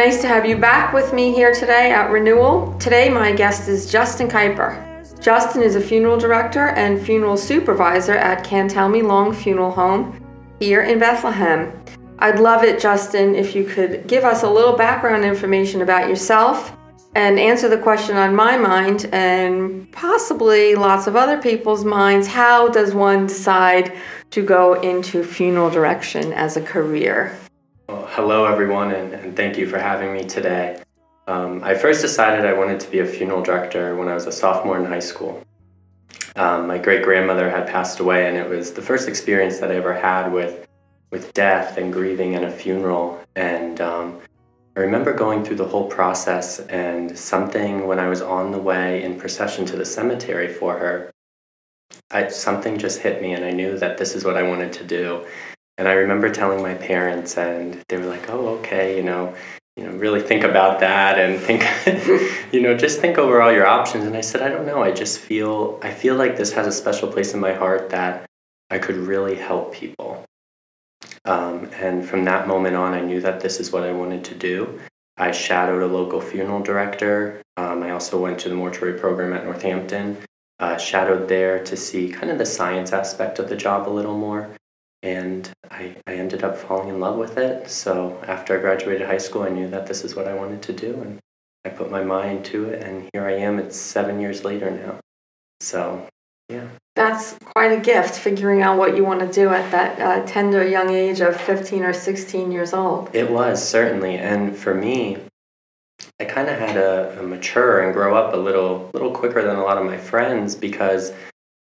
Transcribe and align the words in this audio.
Nice 0.00 0.22
to 0.22 0.28
have 0.28 0.46
you 0.46 0.56
back 0.56 0.94
with 0.94 1.12
me 1.12 1.30
here 1.30 1.52
today 1.52 1.92
at 1.92 2.10
Renewal. 2.10 2.74
Today, 2.78 3.10
my 3.10 3.32
guest 3.32 3.68
is 3.68 3.92
Justin 3.92 4.28
Kuiper. 4.28 4.72
Justin 5.20 5.60
is 5.60 5.76
a 5.76 5.80
funeral 5.80 6.16
director 6.16 6.68
and 6.68 6.98
funeral 6.98 7.36
supervisor 7.36 8.14
at 8.14 8.42
Cantelmi 8.42 9.02
Long 9.02 9.34
Funeral 9.34 9.70
Home 9.72 10.18
here 10.58 10.84
in 10.84 10.98
Bethlehem. 10.98 11.78
I'd 12.18 12.40
love 12.40 12.64
it, 12.64 12.80
Justin, 12.80 13.34
if 13.34 13.54
you 13.54 13.62
could 13.62 14.06
give 14.06 14.24
us 14.24 14.42
a 14.42 14.48
little 14.48 14.74
background 14.74 15.22
information 15.22 15.82
about 15.82 16.08
yourself 16.08 16.74
and 17.14 17.38
answer 17.38 17.68
the 17.68 17.76
question 17.76 18.16
on 18.16 18.34
my 18.34 18.56
mind 18.56 19.06
and 19.12 19.92
possibly 19.92 20.76
lots 20.76 21.08
of 21.08 21.14
other 21.14 21.36
people's 21.36 21.84
minds 21.84 22.26
how 22.26 22.70
does 22.70 22.94
one 22.94 23.26
decide 23.26 23.92
to 24.30 24.40
go 24.40 24.80
into 24.80 25.22
funeral 25.22 25.68
direction 25.68 26.32
as 26.32 26.56
a 26.56 26.62
career? 26.62 27.38
Well, 27.90 28.06
hello, 28.10 28.44
everyone, 28.44 28.92
and, 28.92 29.12
and, 29.12 29.36
thank 29.36 29.58
you 29.58 29.66
for 29.66 29.76
having 29.76 30.12
me 30.12 30.22
today. 30.22 30.80
Um, 31.26 31.60
I 31.64 31.74
first 31.74 32.00
decided 32.00 32.46
I 32.46 32.52
wanted 32.52 32.78
to 32.78 32.88
be 32.88 33.00
a 33.00 33.04
funeral 33.04 33.42
director 33.42 33.96
when 33.96 34.06
I 34.06 34.14
was 34.14 34.28
a 34.28 34.32
sophomore 34.32 34.78
in 34.78 34.84
high 34.84 35.00
school. 35.00 35.42
Um, 36.36 36.68
my 36.68 36.78
great 36.78 37.02
grandmother 37.02 37.50
had 37.50 37.66
passed 37.66 37.98
away, 37.98 38.28
and 38.28 38.36
it 38.36 38.48
was 38.48 38.70
the 38.70 38.80
first 38.80 39.08
experience 39.08 39.58
that 39.58 39.72
I 39.72 39.74
ever 39.74 39.92
had 39.92 40.32
with 40.32 40.68
with 41.10 41.34
death 41.34 41.78
and 41.78 41.92
grieving 41.92 42.36
and 42.36 42.44
a 42.44 42.50
funeral. 42.52 43.20
And 43.34 43.80
um, 43.80 44.20
I 44.76 44.80
remember 44.80 45.12
going 45.12 45.44
through 45.44 45.56
the 45.56 45.66
whole 45.66 45.88
process, 45.88 46.60
and 46.60 47.18
something 47.18 47.88
when 47.88 47.98
I 47.98 48.08
was 48.08 48.22
on 48.22 48.52
the 48.52 48.60
way 48.60 49.02
in 49.02 49.18
procession 49.18 49.66
to 49.66 49.76
the 49.76 49.84
cemetery 49.84 50.46
for 50.46 50.78
her, 50.78 51.10
I, 52.12 52.28
something 52.28 52.78
just 52.78 53.00
hit 53.00 53.20
me, 53.20 53.32
and 53.32 53.44
I 53.44 53.50
knew 53.50 53.76
that 53.78 53.98
this 53.98 54.14
is 54.14 54.24
what 54.24 54.36
I 54.36 54.44
wanted 54.44 54.72
to 54.74 54.84
do. 54.84 55.26
And 55.78 55.88
I 55.88 55.92
remember 55.92 56.30
telling 56.30 56.62
my 56.62 56.74
parents, 56.74 57.36
and 57.38 57.82
they 57.88 57.96
were 57.96 58.04
like, 58.04 58.28
"Oh, 58.28 58.58
okay, 58.58 58.96
you 58.96 59.02
know, 59.02 59.34
you 59.76 59.84
know, 59.84 59.92
really 59.92 60.20
think 60.20 60.44
about 60.44 60.80
that, 60.80 61.18
and 61.18 61.40
think, 61.40 61.64
you 62.52 62.60
know, 62.60 62.76
just 62.76 63.00
think 63.00 63.18
over 63.18 63.40
all 63.40 63.52
your 63.52 63.66
options." 63.66 64.04
And 64.04 64.16
I 64.16 64.20
said, 64.20 64.42
"I 64.42 64.48
don't 64.48 64.66
know. 64.66 64.82
I 64.82 64.90
just 64.92 65.18
feel, 65.18 65.78
I 65.82 65.90
feel 65.90 66.16
like 66.16 66.36
this 66.36 66.52
has 66.52 66.66
a 66.66 66.72
special 66.72 67.08
place 67.08 67.34
in 67.34 67.40
my 67.40 67.54
heart 67.54 67.90
that 67.90 68.26
I 68.70 68.78
could 68.78 68.96
really 68.96 69.36
help 69.36 69.72
people." 69.74 70.24
Um, 71.24 71.70
and 71.74 72.04
from 72.04 72.24
that 72.24 72.48
moment 72.48 72.76
on, 72.76 72.94
I 72.94 73.00
knew 73.00 73.20
that 73.20 73.40
this 73.40 73.60
is 73.60 73.72
what 73.72 73.84
I 73.84 73.92
wanted 73.92 74.24
to 74.24 74.34
do. 74.34 74.80
I 75.16 75.32
shadowed 75.32 75.82
a 75.82 75.86
local 75.86 76.20
funeral 76.20 76.62
director. 76.62 77.42
Um, 77.56 77.82
I 77.82 77.90
also 77.90 78.20
went 78.20 78.38
to 78.40 78.48
the 78.48 78.54
mortuary 78.54 78.98
program 78.98 79.34
at 79.34 79.44
Northampton, 79.44 80.16
uh, 80.58 80.78
shadowed 80.78 81.28
there 81.28 81.62
to 81.64 81.76
see 81.76 82.08
kind 82.08 82.30
of 82.30 82.38
the 82.38 82.46
science 82.46 82.92
aspect 82.92 83.38
of 83.38 83.50
the 83.50 83.56
job 83.56 83.86
a 83.86 83.90
little 83.90 84.16
more. 84.16 84.48
And 85.02 85.50
I, 85.70 85.96
I 86.06 86.14
ended 86.14 86.44
up 86.44 86.56
falling 86.56 86.88
in 86.88 87.00
love 87.00 87.16
with 87.16 87.38
it. 87.38 87.70
So 87.70 88.20
after 88.26 88.56
I 88.56 88.60
graduated 88.60 89.06
high 89.06 89.18
school, 89.18 89.42
I 89.42 89.48
knew 89.48 89.68
that 89.68 89.86
this 89.86 90.04
is 90.04 90.14
what 90.14 90.28
I 90.28 90.34
wanted 90.34 90.62
to 90.62 90.72
do. 90.72 90.94
And 90.94 91.18
I 91.64 91.70
put 91.70 91.90
my 91.90 92.04
mind 92.04 92.44
to 92.46 92.66
it. 92.66 92.82
And 92.82 93.08
here 93.12 93.24
I 93.24 93.32
am. 93.32 93.58
It's 93.58 93.76
seven 93.76 94.20
years 94.20 94.44
later 94.44 94.70
now. 94.70 94.98
So, 95.60 96.06
yeah 96.48 96.68
that's 97.00 97.38
quite 97.54 97.72
a 97.72 97.80
gift 97.80 98.14
figuring 98.14 98.60
out 98.60 98.76
what 98.76 98.96
you 98.96 99.04
want 99.04 99.20
to 99.20 99.32
do 99.32 99.48
at 99.48 99.70
that 99.70 99.98
uh, 100.00 100.26
tender 100.26 100.66
young 100.66 100.90
age 100.90 101.20
of 101.20 101.40
15 101.40 101.82
or 101.82 101.92
16 101.92 102.52
years 102.52 102.74
old 102.74 103.08
it 103.14 103.30
was 103.30 103.66
certainly 103.66 104.16
and 104.16 104.56
for 104.56 104.74
me 104.74 105.16
i 106.20 106.24
kind 106.24 106.48
of 106.48 106.58
had 106.58 106.74
to 106.74 107.22
mature 107.22 107.80
and 107.80 107.94
grow 107.94 108.14
up 108.14 108.34
a 108.34 108.36
little 108.36 108.90
little 108.92 109.12
quicker 109.12 109.42
than 109.42 109.56
a 109.56 109.62
lot 109.62 109.78
of 109.78 109.86
my 109.86 109.96
friends 109.96 110.54
because 110.54 111.12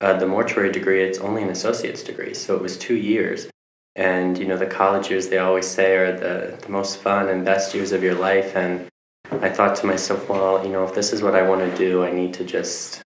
uh, 0.03 0.14
the 0.18 0.28
mortuary 0.28 0.72
degree 0.72 1.02
it's 1.03 1.19
only 1.19 1.41
an 1.41 1.50
associate's 1.50 2.03
degree 2.03 2.34
so 2.34 2.56
it 2.56 2.62
was 2.62 2.78
two 2.78 2.96
years 2.96 3.47
and 3.96 4.38
you 4.38 4.46
know 4.46 4.58
the 4.58 4.66
college 4.66 5.09
years 5.09 5.30
they 5.30 5.38
always 5.38 5.68
say 5.68 5.96
are 5.96 6.18
the, 6.18 6.58
the 6.62 6.69
most 6.69 7.00
fun 7.00 7.30
and 7.30 7.46
best 7.46 7.74
years 7.74 7.91
of 7.91 8.03
your 8.03 8.16
life 8.16 8.56
and 8.56 8.88
i 9.31 9.50
thought 9.50 9.75
to 9.75 9.86
myself 9.86 10.30
well 10.30 10.63
you 10.66 10.72
know 10.72 10.84
if 10.84 10.94
this 10.94 11.13
is 11.13 11.22
what 11.22 11.36
i 11.36 11.42
want 11.42 11.62
to 11.62 11.78
do 11.78 12.03
i 12.03 12.12
need 12.12 12.34
to 12.34 12.44
just 12.44 13.03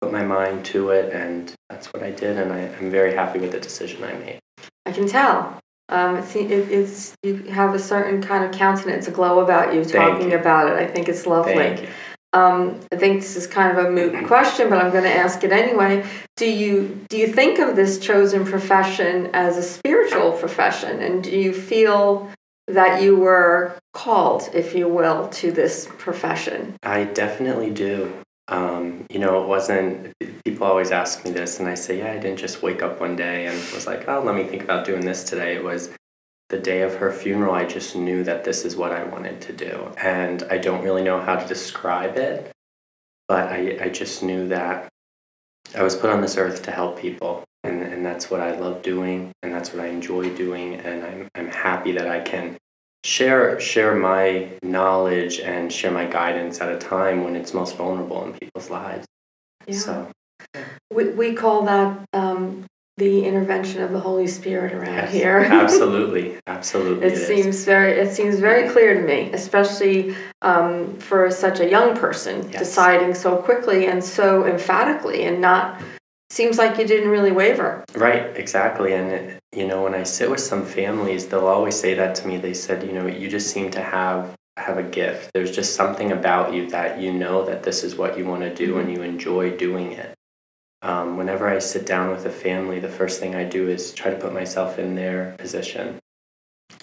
put 0.00 0.12
my 0.12 0.24
mind 0.24 0.64
to 0.66 0.90
it, 0.90 1.12
and 1.12 1.54
that's 1.68 1.92
what 1.92 2.02
I 2.02 2.10
did, 2.10 2.38
and 2.38 2.52
I—I'm 2.52 2.90
very 2.90 3.14
happy 3.14 3.38
with 3.38 3.52
the 3.52 3.60
decision 3.60 4.04
I 4.04 4.14
made. 4.14 4.38
I 4.84 4.92
can 4.92 5.06
tell. 5.06 5.58
Um, 5.88 6.16
it's, 6.16 6.34
it, 6.34 6.50
it's 6.50 7.14
you 7.22 7.44
have 7.44 7.74
a 7.74 7.78
certain 7.78 8.20
kind 8.20 8.44
of 8.44 8.52
countenance, 8.52 9.06
a 9.06 9.12
glow 9.12 9.40
about 9.40 9.74
you 9.74 9.84
talking 9.84 10.30
you. 10.30 10.38
about 10.38 10.70
it. 10.70 10.78
I 10.78 10.86
think 10.86 11.08
it's 11.08 11.26
lovely. 11.26 11.88
Um, 12.36 12.80
I 12.92 12.96
think 12.96 13.22
this 13.22 13.34
is 13.36 13.46
kind 13.46 13.76
of 13.76 13.86
a 13.86 13.90
moot 13.90 14.26
question, 14.26 14.68
but 14.68 14.78
I'm 14.82 14.92
going 14.92 15.04
to 15.04 15.16
ask 15.24 15.42
it 15.42 15.52
anyway. 15.52 16.04
Do 16.36 16.46
you 16.46 17.00
do 17.08 17.16
you 17.16 17.28
think 17.28 17.58
of 17.58 17.76
this 17.76 17.98
chosen 17.98 18.44
profession 18.44 19.30
as 19.32 19.56
a 19.56 19.62
spiritual 19.62 20.32
profession, 20.32 21.00
and 21.00 21.24
do 21.24 21.30
you 21.30 21.52
feel 21.54 22.30
that 22.68 23.00
you 23.02 23.16
were 23.16 23.78
called, 23.94 24.50
if 24.52 24.74
you 24.74 24.86
will, 24.88 25.28
to 25.40 25.50
this 25.50 25.88
profession? 25.98 26.76
I 26.82 27.04
definitely 27.04 27.70
do. 27.70 28.12
Um, 28.48 29.06
you 29.10 29.18
know, 29.18 29.42
it 29.42 29.48
wasn't, 29.48 30.12
people 30.44 30.66
always 30.66 30.90
ask 30.92 31.24
me 31.24 31.30
this, 31.30 31.58
and 31.58 31.68
I 31.68 31.74
say, 31.74 31.98
yeah, 31.98 32.12
I 32.12 32.18
didn't 32.18 32.38
just 32.38 32.62
wake 32.62 32.82
up 32.82 33.00
one 33.00 33.16
day 33.16 33.46
and 33.46 33.56
was 33.72 33.86
like, 33.86 34.08
oh, 34.08 34.20
let 34.20 34.36
me 34.36 34.44
think 34.44 34.62
about 34.62 34.84
doing 34.84 35.04
this 35.04 35.24
today. 35.24 35.56
It 35.56 35.64
was 35.64 35.90
the 36.48 36.58
day 36.58 36.82
of 36.82 36.96
her 36.96 37.12
funeral, 37.12 37.54
I 37.54 37.64
just 37.64 37.96
knew 37.96 38.22
that 38.24 38.44
this 38.44 38.64
is 38.64 38.76
what 38.76 38.92
I 38.92 39.04
wanted 39.04 39.40
to 39.42 39.52
do. 39.52 39.92
And 39.98 40.42
I 40.44 40.58
don't 40.58 40.84
really 40.84 41.02
know 41.02 41.20
how 41.20 41.36
to 41.36 41.46
describe 41.46 42.16
it, 42.16 42.52
but 43.28 43.48
I, 43.48 43.78
I 43.82 43.88
just 43.88 44.22
knew 44.22 44.48
that 44.48 44.88
I 45.74 45.82
was 45.82 45.96
put 45.96 46.10
on 46.10 46.20
this 46.20 46.36
earth 46.36 46.62
to 46.62 46.70
help 46.70 46.98
people. 46.98 47.44
And, 47.64 47.82
and 47.82 48.06
that's 48.06 48.30
what 48.30 48.40
I 48.40 48.56
love 48.56 48.82
doing, 48.82 49.32
and 49.42 49.52
that's 49.52 49.72
what 49.72 49.82
I 49.82 49.88
enjoy 49.88 50.32
doing. 50.36 50.74
And 50.74 51.04
I'm, 51.04 51.28
I'm 51.34 51.48
happy 51.48 51.90
that 51.92 52.06
I 52.06 52.20
can 52.20 52.56
share 53.04 53.58
share 53.60 53.94
my 53.94 54.50
knowledge 54.62 55.38
and 55.40 55.72
share 55.72 55.90
my 55.90 56.06
guidance 56.06 56.60
at 56.60 56.72
a 56.72 56.78
time 56.78 57.24
when 57.24 57.36
it's 57.36 57.54
most 57.54 57.76
vulnerable 57.76 58.24
in 58.24 58.32
people's 58.34 58.70
lives. 58.70 59.06
Yeah. 59.66 59.78
So 59.78 60.10
we, 60.92 61.10
we 61.10 61.34
call 61.34 61.62
that 61.64 62.04
um, 62.12 62.66
the 62.96 63.24
intervention 63.24 63.82
of 63.82 63.92
the 63.92 64.00
Holy 64.00 64.26
Spirit 64.26 64.72
around 64.72 64.94
yes, 64.94 65.12
here. 65.12 65.38
absolutely, 65.50 66.38
absolutely. 66.46 67.06
It, 67.06 67.12
it 67.12 67.26
seems 67.26 67.56
is. 67.56 67.64
very 67.64 67.92
it 67.92 68.12
seems 68.12 68.38
very 68.38 68.70
clear 68.70 68.94
to 68.94 69.06
me, 69.06 69.32
especially 69.32 70.16
um, 70.42 70.96
for 70.96 71.30
such 71.30 71.60
a 71.60 71.68
young 71.68 71.96
person 71.96 72.48
yes. 72.50 72.58
deciding 72.58 73.14
so 73.14 73.36
quickly 73.36 73.86
and 73.86 74.02
so 74.02 74.46
emphatically, 74.46 75.24
and 75.24 75.40
not 75.40 75.80
seems 76.30 76.58
like 76.58 76.78
you 76.78 76.86
didn't 76.86 77.10
really 77.10 77.32
waver. 77.32 77.84
Right, 77.94 78.36
exactly. 78.36 78.92
And, 78.92 79.38
you 79.52 79.66
know, 79.66 79.82
when 79.82 79.94
I 79.94 80.02
sit 80.02 80.30
with 80.30 80.40
some 80.40 80.64
families, 80.64 81.26
they'll 81.26 81.46
always 81.46 81.78
say 81.78 81.94
that 81.94 82.14
to 82.16 82.26
me. 82.28 82.36
They 82.36 82.52
said, 82.52 82.82
you 82.82 82.92
know, 82.92 83.06
you 83.06 83.28
just 83.28 83.50
seem 83.50 83.70
to 83.72 83.82
have 83.82 84.34
have 84.56 84.78
a 84.78 84.82
gift. 84.82 85.30
There's 85.34 85.54
just 85.54 85.74
something 85.74 86.12
about 86.12 86.54
you 86.54 86.70
that 86.70 86.98
you 86.98 87.12
know 87.12 87.44
that 87.44 87.62
this 87.62 87.84
is 87.84 87.94
what 87.94 88.16
you 88.16 88.24
want 88.24 88.40
to 88.42 88.54
do 88.54 88.78
and 88.78 88.90
you 88.90 89.02
enjoy 89.02 89.50
doing 89.56 89.92
it. 89.92 90.15
Um, 90.86 91.16
whenever 91.16 91.48
I 91.48 91.58
sit 91.58 91.84
down 91.84 92.10
with 92.10 92.26
a 92.26 92.30
family, 92.30 92.78
the 92.78 92.88
first 92.88 93.18
thing 93.18 93.34
I 93.34 93.42
do 93.42 93.68
is 93.68 93.92
try 93.92 94.12
to 94.12 94.16
put 94.16 94.32
myself 94.32 94.78
in 94.78 94.94
their 94.94 95.34
position. 95.36 95.98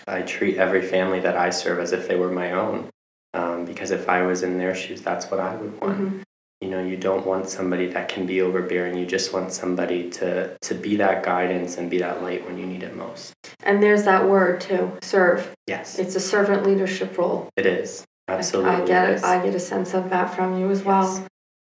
I 0.06 0.24
treat 0.24 0.58
every 0.58 0.82
family 0.82 1.22
that 1.22 1.38
I 1.38 1.52
serve 1.52 1.80
as 1.80 1.94
if 1.94 2.10
they 2.10 2.18
were 2.18 2.30
my 2.30 2.52
own. 2.52 2.90
Um, 3.34 3.64
because 3.64 3.92
if 3.92 4.10
I 4.10 4.24
was 4.24 4.44
in 4.44 4.58
their 4.58 4.76
shoes, 4.76 5.02
that's 5.02 5.32
what 5.32 5.40
I 5.40 5.56
would 5.56 5.80
want. 5.80 5.98
Mm-hmm 5.98 6.22
you 6.64 6.70
know 6.70 6.82
you 6.82 6.96
don't 6.96 7.26
want 7.26 7.50
somebody 7.50 7.88
that 7.88 8.08
can 8.08 8.26
be 8.26 8.40
overbearing 8.40 8.98
you 8.98 9.06
just 9.06 9.34
want 9.34 9.52
somebody 9.52 10.10
to 10.10 10.58
to 10.62 10.74
be 10.74 10.96
that 10.96 11.22
guidance 11.22 11.78
and 11.78 11.90
be 11.90 11.98
that 11.98 12.24
light 12.24 12.46
when 12.46 12.58
you 12.58 12.66
need 12.66 12.84
it 12.84 12.96
most 12.96 13.34
and 13.64 13.84
there's 13.84 14.04
that 14.06 14.30
word 14.30 14.62
too 14.62 14.90
serve 15.02 15.54
yes 15.68 16.00
it's 16.00 16.16
a 16.16 16.22
servant 16.22 16.66
leadership 16.66 17.18
role 17.18 17.50
it 17.58 17.66
is 17.66 18.06
absolutely 18.30 18.72
i, 18.72 18.82
I 18.82 18.86
get 18.86 19.10
it 19.10 19.24
i 19.26 19.44
get 19.44 19.54
a 19.54 19.60
sense 19.60 19.94
of 19.94 20.10
that 20.12 20.34
from 20.34 20.58
you 20.58 20.72
as 20.72 20.80
yes. 20.80 20.86
well 20.86 21.28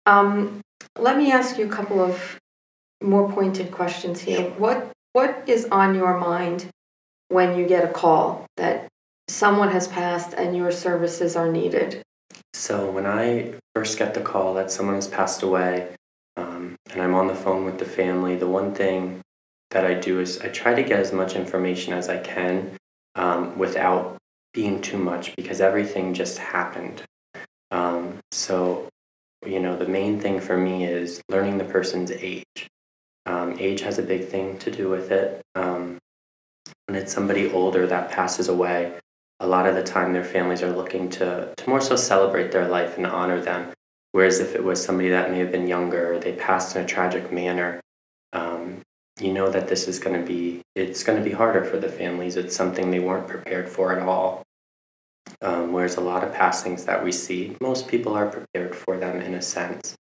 um, 0.07 0.62
let 0.98 1.18
me 1.18 1.32
ask 1.32 1.58
you 1.58 1.66
a 1.66 1.70
couple 1.70 2.02
of 2.02 2.40
more 3.02 3.32
pointed 3.32 3.72
questions 3.72 4.22
here. 4.22 4.50
What 4.52 4.92
what 5.14 5.44
is 5.48 5.66
on 5.72 5.96
your 5.96 6.18
mind 6.18 6.68
when 7.28 7.58
you 7.58 7.68
get 7.68 7.84
a 7.84 7.92
call 7.92 8.46
that 8.58 8.88
someone 9.28 9.70
has 9.72 9.88
passed 9.88 10.34
and 10.34 10.56
your 10.56 10.72
services 10.72 11.36
are 11.36 11.52
needed? 11.52 12.02
So 12.54 12.90
when 12.90 13.06
I 13.06 13.56
first 13.76 13.98
get 13.98 14.14
the 14.14 14.22
call 14.22 14.54
that 14.54 14.72
someone 14.72 14.96
has 14.96 15.08
passed 15.08 15.42
away, 15.42 15.96
um, 16.38 16.76
and 16.92 17.02
I'm 17.02 17.16
on 17.16 17.28
the 17.28 17.36
phone 17.36 17.66
with 17.66 17.80
the 17.80 17.86
family, 17.86 18.36
the 18.36 18.48
one 18.48 18.74
thing 18.74 19.22
that 19.72 19.86
I 19.86 19.94
do 19.94 20.20
is 20.20 20.40
I 20.40 20.50
try 20.50 20.74
to 20.74 20.84
get 20.84 21.00
as 21.00 21.12
much 21.12 21.36
information 21.36 21.94
as 21.94 22.10
I 22.10 22.20
can 22.20 22.72
um, 23.16 23.58
without 23.58 24.18
being 24.54 24.82
too 24.82 24.98
much 24.98 25.36
because 25.36 25.62
everything 25.62 26.14
just 26.14 26.38
happened. 26.38 27.04
Um, 27.72 28.20
so, 28.32 28.90
you 29.46 29.60
know, 29.60 29.76
the 29.76 29.88
main 29.88 30.20
thing 30.20 30.40
for 30.40 30.58
me 30.58 30.86
is 30.86 31.22
learning 31.30 31.58
the 31.58 31.66
person's 31.66 32.12
age. 32.12 32.68
Um, 33.26 33.58
age 33.60 33.82
has 33.82 34.00
a 34.00 34.04
big 34.04 34.28
thing 34.28 34.58
to 34.60 34.72
do 34.72 34.90
with 34.90 35.12
it. 35.12 35.42
Um, 35.56 35.98
when 36.88 36.98
it's 36.98 37.14
somebody 37.14 37.52
older 37.52 37.88
that 37.88 38.12
passes 38.12 38.48
away, 38.48 38.94
a 39.40 39.48
lot 39.48 39.68
of 39.68 39.76
the 39.76 39.84
time 39.84 40.14
their 40.14 40.24
families 40.24 40.62
are 40.62 40.72
looking 40.72 41.10
to, 41.10 41.54
to 41.56 41.70
more 41.70 41.82
so 41.82 41.96
celebrate 41.96 42.52
their 42.52 42.68
life 42.68 42.98
and 42.98 43.08
honor 43.08 43.42
them. 43.42 43.72
Whereas 44.12 44.40
if 44.40 44.56
it 44.56 44.64
was 44.64 44.84
somebody 44.84 45.10
that 45.10 45.32
may 45.32 45.40
have 45.40 45.52
been 45.52 45.68
younger 45.68 46.14
or 46.14 46.20
they 46.20 46.34
passed 46.34 46.76
in 46.76 46.84
a 46.84 46.88
tragic 46.88 47.32
manner, 47.32 47.80
um, 48.34 48.82
you 49.20 49.34
know 49.34 49.50
that 49.50 49.68
this 49.68 49.88
is 49.88 50.00
going 50.00 50.20
to 50.20 50.26
be 50.26 50.62
it's 50.76 51.04
going 51.04 51.18
to 51.18 51.24
be 51.24 51.36
harder 51.36 51.64
for 51.64 51.78
the 51.78 51.90
families. 51.90 52.36
It's 52.36 52.56
something 52.56 52.92
they 52.92 53.00
weren't 53.00 53.28
prepared 53.28 53.70
for 53.70 53.98
at 53.98 54.02
all. 54.06 54.44
Um, 55.41 55.73
whereas 55.73 55.97
a 55.97 56.01
lot 56.01 56.23
of 56.23 56.33
passings 56.33 56.85
that 56.85 57.03
we 57.03 57.12
see, 57.12 57.56
most 57.62 57.88
people 57.88 58.13
are 58.13 58.27
prepared 58.27 58.75
for 58.75 58.97
them 58.97 59.21
in 59.21 59.33
a 59.33 59.41
sense. 59.41 59.95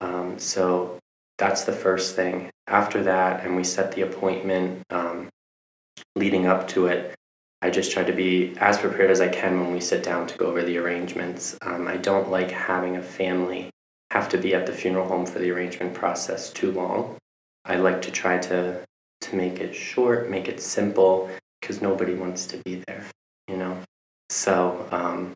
Um, 0.00 0.38
so 0.38 0.98
that's 1.38 1.64
the 1.64 1.72
first 1.72 2.14
thing. 2.14 2.50
After 2.66 3.02
that, 3.04 3.44
and 3.44 3.56
we 3.56 3.64
set 3.64 3.92
the 3.92 4.02
appointment 4.02 4.82
um, 4.90 5.28
leading 6.14 6.46
up 6.46 6.68
to 6.68 6.86
it, 6.86 7.14
I 7.60 7.70
just 7.70 7.90
try 7.90 8.04
to 8.04 8.12
be 8.12 8.54
as 8.58 8.78
prepared 8.78 9.10
as 9.10 9.20
I 9.20 9.28
can 9.28 9.58
when 9.58 9.72
we 9.72 9.80
sit 9.80 10.04
down 10.04 10.28
to 10.28 10.38
go 10.38 10.46
over 10.46 10.62
the 10.62 10.78
arrangements. 10.78 11.56
Um, 11.62 11.88
I 11.88 11.96
don't 11.96 12.30
like 12.30 12.50
having 12.50 12.96
a 12.96 13.02
family 13.02 13.70
have 14.10 14.28
to 14.30 14.38
be 14.38 14.54
at 14.54 14.66
the 14.66 14.72
funeral 14.72 15.06
home 15.06 15.26
for 15.26 15.38
the 15.38 15.50
arrangement 15.50 15.94
process 15.94 16.50
too 16.50 16.72
long. 16.72 17.16
I 17.64 17.76
like 17.76 18.00
to 18.02 18.10
try 18.10 18.38
to 18.38 18.84
to 19.20 19.36
make 19.36 19.58
it 19.58 19.74
short, 19.74 20.30
make 20.30 20.48
it 20.48 20.60
simple, 20.60 21.28
because 21.60 21.82
nobody 21.82 22.14
wants 22.14 22.46
to 22.46 22.56
be 22.58 22.82
there. 22.86 23.04
So 24.30 24.86
um, 24.90 25.32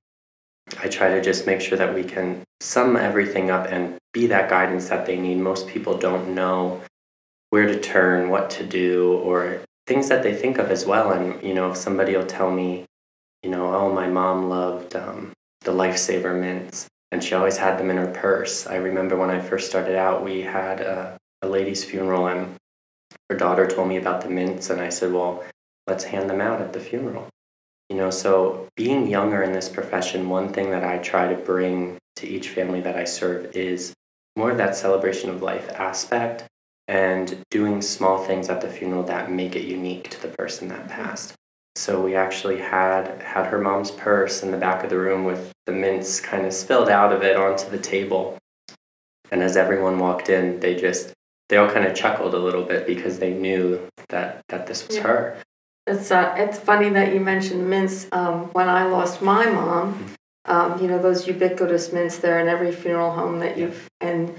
I 0.82 0.88
try 0.88 1.08
to 1.08 1.22
just 1.22 1.46
make 1.46 1.60
sure 1.60 1.78
that 1.78 1.94
we 1.94 2.04
can 2.04 2.42
sum 2.60 2.96
everything 2.96 3.50
up 3.50 3.66
and 3.68 3.96
be 4.12 4.26
that 4.28 4.50
guidance 4.50 4.88
that 4.88 5.06
they 5.06 5.18
need. 5.18 5.38
Most 5.38 5.66
people 5.66 5.96
don't 5.98 6.34
know 6.34 6.82
where 7.50 7.66
to 7.66 7.78
turn, 7.80 8.30
what 8.30 8.50
to 8.50 8.64
do, 8.64 9.14
or 9.14 9.60
things 9.86 10.08
that 10.08 10.22
they 10.22 10.34
think 10.34 10.58
of 10.58 10.70
as 10.70 10.86
well. 10.86 11.12
And, 11.12 11.42
you 11.42 11.54
know, 11.54 11.70
if 11.70 11.76
somebody 11.76 12.16
will 12.16 12.26
tell 12.26 12.50
me, 12.50 12.84
you 13.42 13.50
know, 13.50 13.74
oh, 13.74 13.92
my 13.92 14.06
mom 14.06 14.48
loved 14.48 14.94
um, 14.94 15.32
the 15.62 15.72
Lifesaver 15.72 16.38
mints 16.38 16.86
and 17.10 17.22
she 17.22 17.34
always 17.34 17.58
had 17.58 17.78
them 17.78 17.90
in 17.90 17.96
her 17.96 18.06
purse. 18.06 18.66
I 18.66 18.76
remember 18.76 19.16
when 19.16 19.30
I 19.30 19.40
first 19.40 19.68
started 19.68 19.96
out, 19.96 20.24
we 20.24 20.42
had 20.42 20.80
a, 20.80 21.18
a 21.42 21.48
lady's 21.48 21.84
funeral 21.84 22.26
and 22.26 22.54
her 23.28 23.36
daughter 23.36 23.66
told 23.66 23.88
me 23.88 23.96
about 23.96 24.22
the 24.22 24.30
mints. 24.30 24.70
And 24.70 24.80
I 24.80 24.88
said, 24.88 25.12
well, 25.12 25.44
let's 25.86 26.04
hand 26.04 26.30
them 26.30 26.40
out 26.40 26.60
at 26.60 26.72
the 26.72 26.80
funeral. 26.80 27.28
You 27.92 27.98
know, 27.98 28.08
so 28.08 28.68
being 28.74 29.06
younger 29.06 29.42
in 29.42 29.52
this 29.52 29.68
profession, 29.68 30.30
one 30.30 30.50
thing 30.50 30.70
that 30.70 30.82
I 30.82 30.96
try 30.96 31.28
to 31.28 31.34
bring 31.34 31.98
to 32.16 32.26
each 32.26 32.48
family 32.48 32.80
that 32.80 32.96
I 32.96 33.04
serve 33.04 33.54
is 33.54 33.92
more 34.34 34.50
of 34.50 34.56
that 34.56 34.74
celebration 34.74 35.28
of 35.28 35.42
life 35.42 35.68
aspect 35.72 36.46
and 36.88 37.42
doing 37.50 37.82
small 37.82 38.24
things 38.24 38.48
at 38.48 38.62
the 38.62 38.68
funeral 38.70 39.02
that 39.02 39.30
make 39.30 39.56
it 39.56 39.66
unique 39.66 40.08
to 40.08 40.22
the 40.22 40.28
person 40.28 40.68
that 40.68 40.88
passed. 40.88 41.34
So 41.76 42.02
we 42.02 42.16
actually 42.16 42.60
had 42.60 43.20
had 43.20 43.48
her 43.48 43.60
mom's 43.60 43.90
purse 43.90 44.42
in 44.42 44.52
the 44.52 44.56
back 44.56 44.82
of 44.82 44.88
the 44.88 44.98
room 44.98 45.24
with 45.24 45.52
the 45.66 45.72
mints 45.72 46.18
kind 46.18 46.46
of 46.46 46.54
spilled 46.54 46.88
out 46.88 47.12
of 47.12 47.22
it 47.22 47.36
onto 47.36 47.68
the 47.68 47.78
table. 47.78 48.38
And 49.30 49.42
as 49.42 49.54
everyone 49.54 49.98
walked 49.98 50.30
in, 50.30 50.60
they 50.60 50.76
just 50.76 51.12
they 51.50 51.58
all 51.58 51.70
kind 51.70 51.86
of 51.86 51.94
chuckled 51.94 52.32
a 52.32 52.38
little 52.38 52.64
bit 52.64 52.86
because 52.86 53.18
they 53.18 53.34
knew 53.34 53.86
that 54.08 54.40
that 54.48 54.66
this 54.66 54.88
was 54.88 54.96
yeah. 54.96 55.02
her. 55.02 55.42
It's 55.86 56.10
uh, 56.10 56.34
it's 56.36 56.58
funny 56.58 56.90
that 56.90 57.12
you 57.12 57.20
mentioned 57.20 57.68
mints. 57.68 58.06
Um, 58.12 58.44
when 58.52 58.68
I 58.68 58.84
lost 58.84 59.20
my 59.20 59.46
mom, 59.46 60.14
um, 60.44 60.80
you 60.80 60.86
know 60.86 61.00
those 61.00 61.26
ubiquitous 61.26 61.92
mints 61.92 62.18
there 62.18 62.38
in 62.40 62.48
every 62.48 62.72
funeral 62.72 63.12
home 63.12 63.40
that 63.40 63.58
you've 63.58 63.88
and 64.00 64.34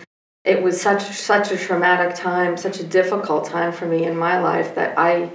it 0.45 0.61
was 0.61 0.79
such 0.79 1.01
such 1.01 1.51
a 1.51 1.57
traumatic 1.57 2.15
time, 2.15 2.57
such 2.57 2.79
a 2.79 2.83
difficult 2.83 3.45
time 3.45 3.71
for 3.71 3.85
me 3.85 4.05
in 4.05 4.15
my 4.17 4.39
life 4.39 4.75
that 4.75 4.97
I 4.97 5.31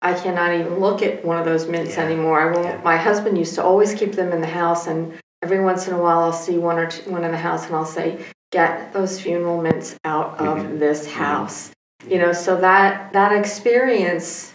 I 0.00 0.14
cannot 0.14 0.54
even 0.54 0.78
look 0.78 1.02
at 1.02 1.24
one 1.24 1.38
of 1.38 1.44
those 1.44 1.66
mints 1.66 1.96
yeah. 1.96 2.04
anymore. 2.04 2.40
I 2.40 2.52
won't. 2.52 2.66
Yeah. 2.66 2.80
My 2.82 2.96
husband 2.96 3.38
used 3.38 3.54
to 3.56 3.62
always 3.62 3.94
keep 3.94 4.12
them 4.12 4.32
in 4.32 4.40
the 4.40 4.48
house, 4.48 4.86
and 4.86 5.14
every 5.42 5.60
once 5.60 5.88
in 5.88 5.94
a 5.94 6.00
while 6.00 6.20
I'll 6.20 6.32
see 6.32 6.58
one 6.58 6.78
or 6.78 6.88
two, 6.88 7.10
one 7.10 7.24
in 7.24 7.32
the 7.32 7.38
house, 7.38 7.66
and 7.66 7.74
I'll 7.74 7.84
say, 7.84 8.24
"Get 8.52 8.92
those 8.92 9.20
funeral 9.20 9.60
mints 9.60 9.96
out 10.04 10.38
of 10.38 10.58
mm-hmm. 10.58 10.78
this 10.78 11.06
mm-hmm. 11.06 11.18
house." 11.18 11.70
Mm-hmm. 11.70 12.12
You 12.12 12.18
know, 12.18 12.32
so 12.32 12.60
that 12.60 13.12
that 13.12 13.32
experience 13.32 14.54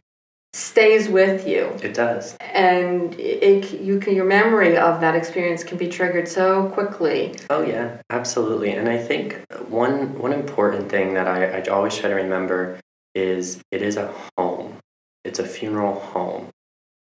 stays 0.53 1.09
with 1.09 1.47
you. 1.47 1.75
It 1.81 1.93
does. 1.93 2.37
And 2.39 3.19
it, 3.19 3.81
you 3.81 3.99
can, 3.99 4.15
your 4.15 4.25
memory 4.25 4.77
of 4.77 5.01
that 5.01 5.15
experience 5.15 5.63
can 5.63 5.77
be 5.77 5.87
triggered 5.87 6.27
so 6.27 6.69
quickly. 6.69 7.35
Oh 7.49 7.63
yeah, 7.63 8.01
absolutely. 8.09 8.71
And 8.71 8.87
I 8.87 8.97
think 8.97 9.43
one 9.67 10.17
one 10.19 10.31
important 10.31 10.89
thing 10.89 11.15
that 11.15 11.27
I, 11.27 11.59
I 11.59 11.61
always 11.63 11.97
try 11.97 12.09
to 12.09 12.15
remember 12.15 12.79
is 13.15 13.61
it 13.71 13.81
is 13.81 13.97
a 13.97 14.13
home. 14.37 14.77
It's 15.23 15.39
a 15.39 15.45
funeral 15.45 15.99
home. 15.99 16.49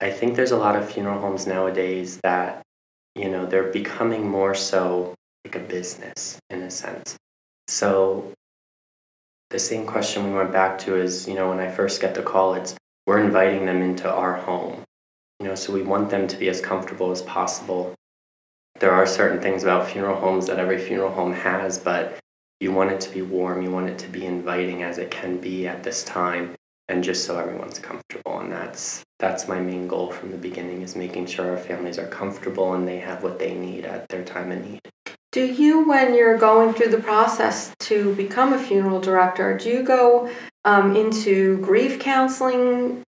I 0.02 0.10
think 0.10 0.36
there's 0.36 0.52
a 0.52 0.58
lot 0.58 0.76
of 0.76 0.92
funeral 0.92 1.20
homes 1.20 1.48
nowadays 1.48 2.20
that, 2.24 2.62
you 3.16 3.30
know, 3.30 3.46
they're 3.46 3.72
becoming 3.72 4.28
more 4.28 4.56
so 4.56 5.14
like 5.44 5.56
a 5.56 5.60
business 5.60 6.40
in 6.50 6.62
a 6.62 6.72
sense. 6.72 7.16
So 7.68 8.34
the 9.52 9.60
same 9.60 9.86
question 9.86 10.26
we 10.26 10.36
went 10.36 10.52
back 10.52 10.80
to 10.80 10.96
is, 10.96 11.28
you 11.28 11.36
know, 11.36 11.50
when 11.50 11.60
I 11.60 11.70
first 11.70 12.02
get 12.02 12.16
the 12.16 12.24
call, 12.24 12.56
it's 12.56 12.76
we're 13.06 13.20
inviting 13.20 13.66
them 13.66 13.82
into 13.82 14.12
our 14.12 14.34
home. 14.34 14.84
You 15.40 15.48
know, 15.48 15.56
so 15.56 15.74
we 15.74 15.82
want 15.82 16.10
them 16.10 16.28
to 16.28 16.38
be 16.38 16.50
as 16.50 16.62
comfortable 16.62 17.12
as 17.12 17.22
possible. 17.22 17.94
There 18.80 18.92
are 18.92 19.06
certain 19.06 19.42
things 19.42 19.64
about 19.64 19.90
funeral 19.90 20.20
homes 20.20 20.48
that 20.48 20.60
every 20.60 20.78
funeral 20.78 21.12
home 21.12 21.34
has, 21.34 21.78
but 21.78 22.18
you 22.60 22.72
want 22.72 22.92
it 22.92 23.02
to 23.02 23.14
be 23.14 23.22
warm, 23.22 23.62
you 23.62 23.72
want 23.72 23.90
it 23.90 23.98
to 24.00 24.08
be 24.08 24.26
inviting 24.26 24.84
as 24.84 24.98
it 24.98 25.12
can 25.12 25.38
be 25.38 25.68
at 25.68 25.84
this 25.84 26.04
time, 26.04 26.56
and 26.88 27.04
just 27.04 27.26
so 27.26 27.38
everyone's 27.38 27.80
comfortable. 27.80 28.40
And 28.40 28.52
that's 28.52 29.04
that's 29.20 29.48
my 29.48 29.60
main 29.60 29.88
goal 29.88 30.12
from 30.12 30.32
the 30.32 30.38
beginning 30.38 30.82
is 30.82 30.96
making 30.96 31.28
sure 31.28 31.52
our 31.52 31.58
families 31.58 31.98
are 31.98 32.08
comfortable 32.08 32.74
and 32.74 32.88
they 32.88 33.00
have 33.00 33.24
what 33.24 33.40
they 33.40 33.54
need 33.54 33.86
at 33.86 34.08
their 34.10 34.24
time 34.24 34.52
of 34.52 34.64
need. 34.64 34.82
Do 35.32 35.46
you, 35.46 35.86
when 35.86 36.16
you're 36.16 36.38
going 36.38 36.74
through 36.74 36.92
the 36.92 37.02
process 37.02 37.74
to 37.82 38.16
become 38.16 38.54
a 38.54 38.60
funeral 38.60 39.02
director, 39.02 39.58
do 39.58 39.70
you 39.70 39.84
go 39.84 40.30
um, 40.66 40.96
into 40.96 41.58
grief 41.60 42.00
counseling 42.00 43.04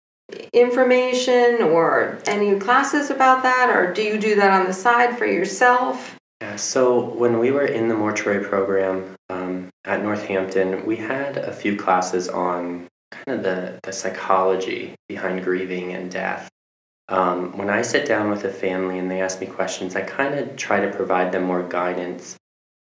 information 0.52 1.62
or 1.62 2.18
any 2.26 2.58
classes 2.58 3.10
about 3.10 3.42
that, 3.42 3.74
or 3.74 3.92
do 3.92 4.02
you 4.02 4.18
do 4.18 4.36
that 4.36 4.50
on 4.50 4.66
the 4.66 4.72
side 4.72 5.16
for 5.18 5.26
yourself? 5.26 6.16
Yeah, 6.42 6.56
so 6.56 7.00
when 7.14 7.38
we 7.38 7.50
were 7.50 7.64
in 7.64 7.88
the 7.88 7.94
mortuary 7.94 8.44
program 8.44 9.14
um, 9.30 9.70
at 9.84 10.02
Northampton, 10.02 10.84
we 10.84 10.96
had 10.96 11.38
a 11.38 11.52
few 11.52 11.76
classes 11.76 12.28
on 12.28 12.88
kind 13.10 13.38
of 13.38 13.42
the, 13.42 13.78
the 13.82 13.92
psychology 13.92 14.94
behind 15.08 15.42
grieving 15.42 15.92
and 15.92 16.10
death. 16.10 16.48
Um, 17.08 17.56
when 17.56 17.70
I 17.70 17.82
sit 17.82 18.04
down 18.04 18.30
with 18.30 18.44
a 18.44 18.50
family 18.50 18.98
and 18.98 19.10
they 19.10 19.22
ask 19.22 19.40
me 19.40 19.46
questions, 19.46 19.94
I 19.96 20.02
kind 20.02 20.34
of 20.34 20.56
try 20.56 20.80
to 20.80 20.90
provide 20.90 21.32
them 21.32 21.44
more 21.44 21.62
guidance 21.62 22.36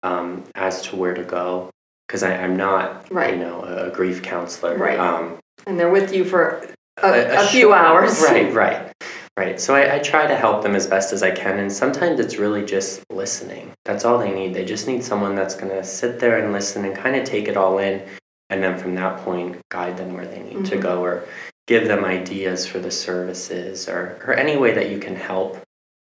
um, 0.03 0.43
as 0.55 0.83
to 0.83 0.95
where 0.95 1.15
to 1.15 1.23
go 1.23 1.71
because 2.07 2.23
I'm 2.23 2.57
not, 2.57 3.11
right. 3.11 3.33
you 3.33 3.39
know, 3.39 3.61
a 3.63 3.89
grief 3.89 4.21
counselor. 4.21 4.77
Right. 4.77 4.99
Um, 4.99 5.39
and 5.65 5.79
they're 5.79 5.89
with 5.89 6.13
you 6.13 6.25
for 6.25 6.67
a, 7.01 7.07
a, 7.07 7.43
a 7.43 7.47
few 7.47 7.73
hours. 7.73 8.21
Right, 8.27 8.53
right, 8.53 8.93
right. 9.37 9.59
So 9.59 9.75
I, 9.75 9.95
I 9.95 9.99
try 9.99 10.27
to 10.27 10.35
help 10.35 10.63
them 10.63 10.75
as 10.75 10.87
best 10.87 11.13
as 11.13 11.23
I 11.23 11.31
can, 11.31 11.59
and 11.59 11.71
sometimes 11.71 12.19
it's 12.19 12.37
really 12.37 12.65
just 12.65 13.03
listening. 13.11 13.71
That's 13.85 14.05
all 14.05 14.17
they 14.17 14.31
need. 14.31 14.53
They 14.53 14.65
just 14.65 14.87
need 14.87 15.03
someone 15.03 15.35
that's 15.35 15.55
going 15.55 15.71
to 15.71 15.83
sit 15.83 16.19
there 16.19 16.43
and 16.43 16.51
listen 16.51 16.85
and 16.85 16.95
kind 16.95 17.15
of 17.15 17.23
take 17.23 17.47
it 17.47 17.57
all 17.57 17.77
in, 17.77 18.03
and 18.49 18.61
then 18.61 18.77
from 18.77 18.95
that 18.95 19.19
point, 19.19 19.57
guide 19.69 19.97
them 19.97 20.13
where 20.13 20.25
they 20.25 20.41
need 20.41 20.53
mm-hmm. 20.53 20.63
to 20.63 20.77
go 20.77 21.03
or 21.03 21.25
give 21.67 21.87
them 21.87 22.03
ideas 22.03 22.65
for 22.65 22.79
the 22.79 22.91
services 22.91 23.87
or, 23.87 24.19
or 24.25 24.33
any 24.33 24.57
way 24.57 24.73
that 24.73 24.89
you 24.89 24.99
can 24.99 25.15
help. 25.15 25.57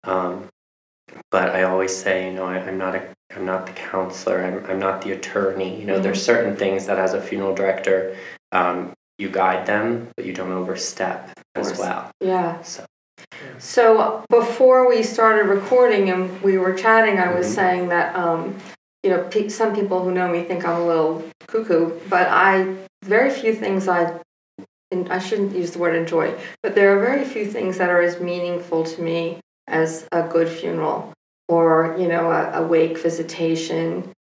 Um, 0.04 0.48
but 1.30 1.50
I 1.50 1.64
always 1.64 1.94
say, 1.94 2.26
you 2.26 2.32
know, 2.32 2.46
I, 2.46 2.58
am 2.58 2.78
not 2.78 2.94
a, 2.94 3.14
I'm 3.34 3.44
not 3.44 3.66
the 3.66 3.72
counselor. 3.72 4.42
I'm, 4.42 4.64
I'm 4.70 4.78
not 4.78 5.02
the 5.02 5.12
attorney. 5.12 5.78
You 5.78 5.86
know, 5.86 5.94
mm-hmm. 5.94 6.02
there's 6.02 6.24
certain 6.24 6.56
things 6.56 6.86
that 6.86 6.98
as 6.98 7.14
a 7.14 7.20
funeral 7.20 7.54
director, 7.54 8.16
um, 8.52 8.94
you 9.18 9.28
guide 9.28 9.66
them, 9.66 10.08
but 10.16 10.24
you 10.24 10.32
don't 10.32 10.52
overstep 10.52 11.38
as 11.54 11.78
well. 11.78 12.10
Yeah. 12.20 12.62
So. 12.62 12.86
Yeah. 13.32 13.58
So 13.58 14.24
before 14.30 14.88
we 14.88 15.02
started 15.02 15.48
recording 15.48 16.08
and 16.08 16.40
we 16.42 16.56
were 16.56 16.72
chatting, 16.72 17.18
I 17.18 17.32
was 17.34 17.46
mm-hmm. 17.46 17.54
saying 17.54 17.88
that 17.88 18.14
um, 18.14 18.56
you 19.02 19.10
know 19.10 19.24
pe- 19.24 19.48
some 19.48 19.74
people 19.74 20.02
who 20.02 20.12
know 20.12 20.28
me 20.28 20.44
think 20.44 20.64
I'm 20.64 20.80
a 20.80 20.86
little 20.86 21.24
cuckoo, 21.48 21.98
but 22.08 22.28
I 22.28 22.76
very 23.04 23.30
few 23.30 23.54
things 23.54 23.88
I 23.88 24.20
and 24.90 25.12
I 25.12 25.18
shouldn't 25.18 25.54
use 25.54 25.72
the 25.72 25.80
word 25.80 25.94
enjoy, 25.94 26.34
but 26.62 26.74
there 26.74 26.96
are 26.96 27.00
very 27.00 27.24
few 27.24 27.44
things 27.44 27.78
that 27.78 27.90
are 27.90 28.00
as 28.00 28.20
meaningful 28.20 28.84
to 28.84 29.02
me 29.02 29.40
as 29.66 30.08
a 30.12 30.22
good 30.22 30.48
funeral 30.48 31.12
or, 31.48 31.96
you 31.98 32.08
know, 32.08 32.30
a, 32.30 32.62
a 32.62 32.66
wake 32.66 32.98
visitation. 32.98 34.12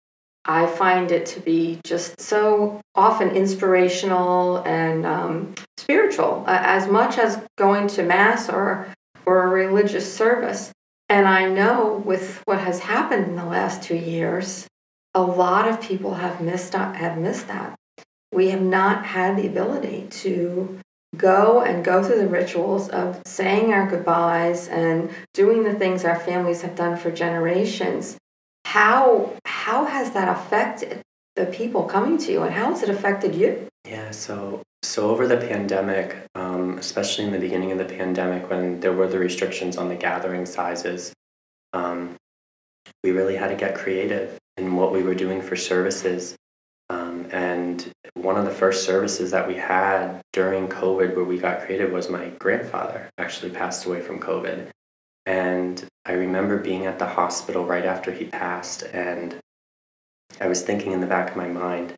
I 0.44 0.66
find 0.66 1.10
it 1.10 1.26
to 1.26 1.40
be 1.40 1.80
just 1.84 2.20
so 2.20 2.80
often 2.94 3.30
inspirational 3.30 4.58
and 4.58 5.04
um, 5.04 5.54
spiritual, 5.76 6.44
uh, 6.46 6.58
as 6.62 6.86
much 6.86 7.18
as 7.18 7.42
going 7.58 7.88
to 7.88 8.02
mass 8.02 8.48
or 8.48 8.86
or 9.24 9.42
a 9.42 9.48
religious 9.48 10.14
service. 10.14 10.70
And 11.08 11.26
I 11.26 11.48
know 11.48 12.00
with 12.04 12.42
what 12.44 12.60
has 12.60 12.78
happened 12.80 13.26
in 13.26 13.34
the 13.34 13.44
last 13.44 13.82
two 13.82 13.96
years, 13.96 14.68
a 15.14 15.22
lot 15.22 15.66
of 15.66 15.80
people 15.80 16.14
have 16.14 16.40
missed 16.40 16.74
have 16.74 17.18
missed 17.18 17.48
that 17.48 17.76
we 18.32 18.50
have 18.50 18.60
not 18.60 19.06
had 19.06 19.36
the 19.36 19.46
ability 19.46 20.06
to 20.10 20.78
go 21.16 21.62
and 21.62 21.84
go 21.84 22.02
through 22.02 22.18
the 22.18 22.28
rituals 22.28 22.88
of 22.88 23.20
saying 23.26 23.72
our 23.72 23.88
goodbyes 23.88 24.68
and 24.68 25.10
doing 25.34 25.64
the 25.64 25.74
things 25.74 26.04
our 26.04 26.18
families 26.18 26.62
have 26.62 26.74
done 26.74 26.96
for 26.96 27.10
generations 27.10 28.16
how 28.64 29.32
how 29.44 29.84
has 29.84 30.12
that 30.12 30.28
affected 30.28 31.00
the 31.36 31.46
people 31.46 31.84
coming 31.84 32.18
to 32.18 32.32
you 32.32 32.42
and 32.42 32.54
how 32.54 32.70
has 32.70 32.82
it 32.82 32.88
affected 32.88 33.34
you 33.34 33.66
yeah 33.86 34.10
so 34.10 34.62
So, 34.86 35.10
over 35.10 35.26
the 35.26 35.36
pandemic, 35.36 36.16
um, 36.36 36.78
especially 36.78 37.24
in 37.24 37.32
the 37.32 37.40
beginning 37.40 37.72
of 37.72 37.78
the 37.78 37.84
pandemic 37.84 38.48
when 38.48 38.78
there 38.78 38.92
were 38.92 39.08
the 39.08 39.18
restrictions 39.18 39.76
on 39.76 39.88
the 39.88 39.96
gathering 39.96 40.46
sizes, 40.46 41.12
um, 41.72 42.14
we 43.02 43.10
really 43.10 43.34
had 43.34 43.48
to 43.48 43.56
get 43.56 43.74
creative 43.74 44.38
in 44.56 44.76
what 44.76 44.92
we 44.92 45.02
were 45.02 45.14
doing 45.14 45.42
for 45.42 45.56
services. 45.56 46.36
And 47.66 47.92
one 48.14 48.36
of 48.36 48.44
the 48.44 48.52
first 48.52 48.84
services 48.84 49.32
that 49.32 49.48
we 49.48 49.54
had 49.54 50.20
during 50.32 50.68
COVID 50.68 51.16
where 51.16 51.24
we 51.24 51.36
got 51.36 51.62
creative 51.62 51.90
was 51.90 52.08
my 52.08 52.28
grandfather 52.38 53.10
actually 53.18 53.50
passed 53.50 53.86
away 53.86 54.00
from 54.00 54.20
COVID. 54.20 54.68
And 55.26 55.84
I 56.04 56.12
remember 56.12 56.58
being 56.58 56.86
at 56.86 57.00
the 57.00 57.08
hospital 57.08 57.66
right 57.66 57.84
after 57.84 58.12
he 58.12 58.26
passed, 58.26 58.84
and 58.84 59.40
I 60.40 60.46
was 60.46 60.62
thinking 60.62 60.92
in 60.92 61.00
the 61.00 61.08
back 61.08 61.30
of 61.30 61.36
my 61.36 61.48
mind, 61.48 61.94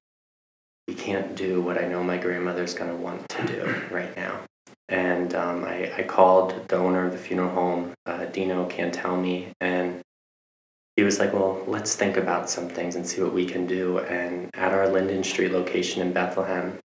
we 0.86 0.94
can't 0.94 1.36
do 1.36 1.60
what 1.60 1.76
I 1.76 1.86
know 1.86 2.02
my 2.02 2.16
grandmother's 2.16 2.72
going 2.72 2.90
to 2.90 2.96
want 2.96 3.28
to 3.28 3.46
do 3.46 3.74
right 3.90 4.16
now. 4.16 4.40
And 4.88 5.34
um, 5.34 5.64
I, 5.64 5.92
I, 5.98 6.02
called 6.04 6.66
the 6.68 6.76
owner 6.76 7.04
of 7.04 7.12
the 7.12 7.18
funeral 7.18 7.50
home, 7.50 7.92
uh, 8.06 8.24
Dino 8.24 8.66
Cantelmi, 8.70 9.50
and 9.60 10.00
he 10.98 11.04
was 11.04 11.20
like, 11.20 11.32
Well, 11.32 11.62
let's 11.68 11.94
think 11.94 12.16
about 12.16 12.50
some 12.50 12.68
things 12.68 12.96
and 12.96 13.06
see 13.06 13.22
what 13.22 13.32
we 13.32 13.46
can 13.46 13.68
do. 13.68 14.00
And 14.00 14.50
at 14.54 14.72
our 14.72 14.88
Linden 14.88 15.22
Street 15.22 15.52
location 15.52 16.02
in 16.02 16.12
Bethlehem, 16.12 16.80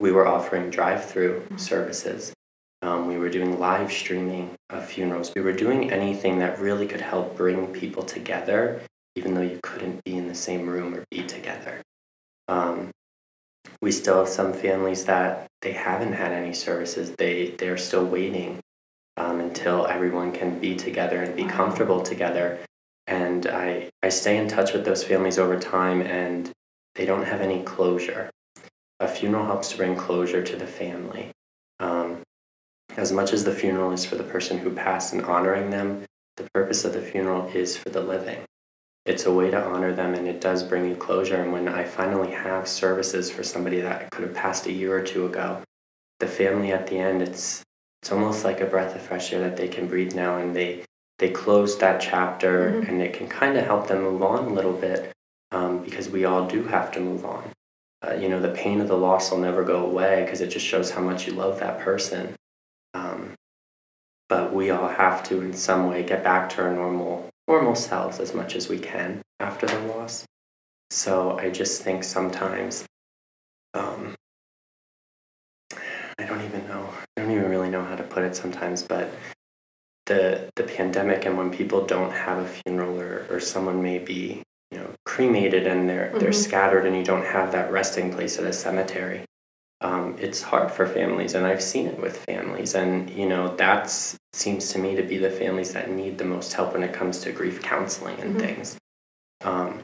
we 0.00 0.12
were 0.12 0.26
offering 0.26 0.70
drive 0.70 1.04
through 1.04 1.40
mm-hmm. 1.40 1.58
services. 1.58 2.32
Um, 2.80 3.06
we 3.06 3.18
were 3.18 3.28
doing 3.28 3.60
live 3.60 3.92
streaming 3.92 4.54
of 4.70 4.86
funerals. 4.86 5.30
We 5.36 5.42
were 5.42 5.52
doing 5.52 5.92
anything 5.92 6.38
that 6.38 6.58
really 6.58 6.86
could 6.86 7.02
help 7.02 7.36
bring 7.36 7.66
people 7.66 8.02
together, 8.02 8.80
even 9.14 9.34
though 9.34 9.42
you 9.42 9.60
couldn't 9.62 10.02
be 10.04 10.16
in 10.16 10.26
the 10.26 10.34
same 10.34 10.66
room 10.66 10.94
or 10.94 11.04
be 11.10 11.22
together. 11.22 11.82
Um, 12.48 12.92
we 13.82 13.92
still 13.92 14.20
have 14.20 14.28
some 14.28 14.54
families 14.54 15.04
that 15.04 15.48
they 15.60 15.72
haven't 15.72 16.14
had 16.14 16.32
any 16.32 16.54
services. 16.54 17.14
They 17.18 17.50
they're 17.58 17.76
still 17.76 18.06
waiting 18.06 18.60
um, 19.18 19.38
until 19.40 19.86
everyone 19.86 20.32
can 20.32 20.58
be 20.58 20.74
together 20.76 21.20
and 21.22 21.36
be 21.36 21.44
comfortable 21.44 22.00
together. 22.00 22.60
And 23.08 23.46
I 23.46 23.90
I 24.02 24.10
stay 24.10 24.36
in 24.36 24.46
touch 24.46 24.72
with 24.72 24.84
those 24.84 25.02
families 25.02 25.38
over 25.38 25.58
time, 25.58 26.00
and 26.02 26.52
they 26.94 27.06
don't 27.06 27.24
have 27.24 27.40
any 27.40 27.62
closure. 27.64 28.30
A 29.00 29.08
funeral 29.08 29.46
helps 29.46 29.70
to 29.70 29.76
bring 29.76 29.96
closure 29.96 30.42
to 30.42 30.56
the 30.56 30.66
family. 30.66 31.32
Um, 31.80 32.22
as 32.96 33.10
much 33.12 33.32
as 33.32 33.44
the 33.44 33.54
funeral 33.54 33.92
is 33.92 34.04
for 34.04 34.16
the 34.16 34.24
person 34.24 34.58
who 34.58 34.70
passed 34.70 35.12
and 35.12 35.24
honoring 35.24 35.70
them, 35.70 36.04
the 36.36 36.48
purpose 36.54 36.84
of 36.84 36.92
the 36.92 37.02
funeral 37.02 37.48
is 37.48 37.76
for 37.76 37.90
the 37.90 38.00
living 38.00 38.44
it's 39.08 39.24
a 39.24 39.32
way 39.32 39.50
to 39.50 39.64
honor 39.64 39.94
them 39.94 40.14
and 40.14 40.28
it 40.28 40.40
does 40.40 40.62
bring 40.62 40.86
you 40.86 40.94
closure. 40.94 41.40
And 41.42 41.50
when 41.50 41.66
I 41.66 41.84
finally 41.84 42.30
have 42.30 42.68
services 42.68 43.30
for 43.30 43.42
somebody 43.42 43.80
that 43.80 44.10
could 44.10 44.22
have 44.22 44.34
passed 44.34 44.66
a 44.66 44.72
year 44.72 44.94
or 44.94 45.02
two 45.02 45.24
ago, 45.24 45.62
the 46.20 46.26
family 46.26 46.72
at 46.72 46.86
the 46.86 46.98
end, 46.98 47.22
it's 47.22 47.62
it's 48.02 48.12
almost 48.12 48.44
like 48.44 48.60
a 48.60 48.66
breath 48.66 48.94
of 48.94 49.00
fresh 49.00 49.32
air 49.32 49.40
that 49.40 49.56
they 49.56 49.66
can 49.66 49.88
breathe 49.88 50.14
now 50.14 50.36
and 50.36 50.54
they 50.54 50.84
they 51.18 51.30
close 51.30 51.78
that 51.78 52.00
chapter 52.00 52.70
mm-hmm. 52.70 52.90
and 52.90 53.02
it 53.02 53.12
can 53.12 53.28
kind 53.28 53.56
of 53.56 53.64
help 53.64 53.88
them 53.88 54.02
move 54.02 54.22
on 54.22 54.46
a 54.46 54.52
little 54.52 54.72
bit 54.72 55.12
um, 55.50 55.82
because 55.82 56.08
we 56.08 56.24
all 56.24 56.46
do 56.46 56.64
have 56.64 56.92
to 56.92 57.00
move 57.00 57.24
on. 57.24 57.50
Uh, 58.06 58.14
you 58.14 58.28
know, 58.28 58.40
the 58.40 58.50
pain 58.50 58.80
of 58.80 58.88
the 58.88 58.96
loss 58.96 59.30
will 59.30 59.38
never 59.38 59.64
go 59.64 59.84
away 59.84 60.22
because 60.22 60.40
it 60.40 60.48
just 60.48 60.64
shows 60.64 60.92
how 60.92 61.00
much 61.00 61.26
you 61.26 61.32
love 61.32 61.58
that 61.58 61.80
person. 61.80 62.34
Um, 62.94 63.34
but 64.28 64.54
we 64.54 64.70
all 64.70 64.88
have 64.88 65.22
to, 65.24 65.40
in 65.40 65.52
some 65.52 65.90
way, 65.90 66.02
get 66.04 66.22
back 66.22 66.48
to 66.50 66.62
our 66.62 66.72
normal 66.72 67.28
normal 67.48 67.74
selves 67.74 68.20
as 68.20 68.34
much 68.34 68.54
as 68.54 68.68
we 68.68 68.78
can 68.78 69.22
after 69.40 69.66
the 69.66 69.80
loss. 69.80 70.26
So 70.90 71.38
I 71.38 71.50
just 71.50 71.82
think 71.82 72.04
sometimes, 72.04 72.84
um, 73.72 74.14
I 76.18 76.24
don't 76.26 76.42
even 76.44 76.68
know, 76.68 76.88
I 77.16 77.22
don't 77.22 77.30
even 77.30 77.48
really 77.48 77.70
know 77.70 77.82
how 77.82 77.96
to 77.96 78.02
put 78.02 78.22
it 78.22 78.36
sometimes, 78.36 78.82
but 78.82 79.10
the 80.08 80.50
the 80.56 80.64
pandemic 80.64 81.26
and 81.26 81.36
when 81.36 81.50
people 81.50 81.84
don't 81.86 82.12
have 82.12 82.38
a 82.38 82.48
funeral 82.48 82.98
or, 82.98 83.26
or 83.30 83.38
someone 83.38 83.82
may 83.82 83.98
be 83.98 84.42
you 84.70 84.78
know 84.78 84.90
cremated 85.04 85.66
and 85.66 85.88
they're 85.88 86.08
mm-hmm. 86.08 86.18
they're 86.18 86.32
scattered 86.32 86.86
and 86.86 86.96
you 86.96 87.04
don't 87.04 87.24
have 87.24 87.52
that 87.52 87.70
resting 87.70 88.12
place 88.12 88.38
at 88.38 88.44
a 88.44 88.52
cemetery 88.52 89.22
um, 89.80 90.16
it's 90.18 90.42
hard 90.42 90.72
for 90.72 90.86
families 90.86 91.34
and 91.34 91.46
i've 91.46 91.62
seen 91.62 91.86
it 91.86 92.00
with 92.00 92.16
families 92.24 92.74
and 92.74 93.10
you 93.10 93.28
know 93.28 93.54
that 93.56 93.90
seems 94.32 94.72
to 94.72 94.78
me 94.78 94.96
to 94.96 95.02
be 95.02 95.18
the 95.18 95.30
families 95.30 95.72
that 95.74 95.90
need 95.90 96.16
the 96.18 96.24
most 96.24 96.54
help 96.54 96.72
when 96.72 96.82
it 96.82 96.92
comes 96.92 97.20
to 97.20 97.30
grief 97.30 97.62
counseling 97.62 98.18
and 98.18 98.30
mm-hmm. 98.30 98.46
things 98.46 98.78
um, 99.42 99.80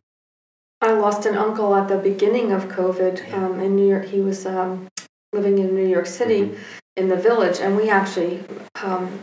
i 0.80 0.90
lost 0.90 1.26
an 1.26 1.36
uncle 1.36 1.74
at 1.76 1.88
the 1.88 1.98
beginning 1.98 2.50
of 2.50 2.64
covid 2.64 3.28
yeah. 3.28 3.46
um, 3.46 3.60
in 3.60 3.76
new 3.76 3.88
york 3.88 4.06
he 4.06 4.20
was 4.20 4.46
um, 4.46 4.88
living 5.34 5.58
in 5.58 5.74
new 5.74 5.86
york 5.86 6.06
city 6.06 6.42
mm-hmm. 6.42 6.62
in 6.96 7.08
the 7.08 7.16
village 7.16 7.60
and 7.60 7.76
we 7.76 7.90
actually 7.90 8.42
um, 8.82 9.20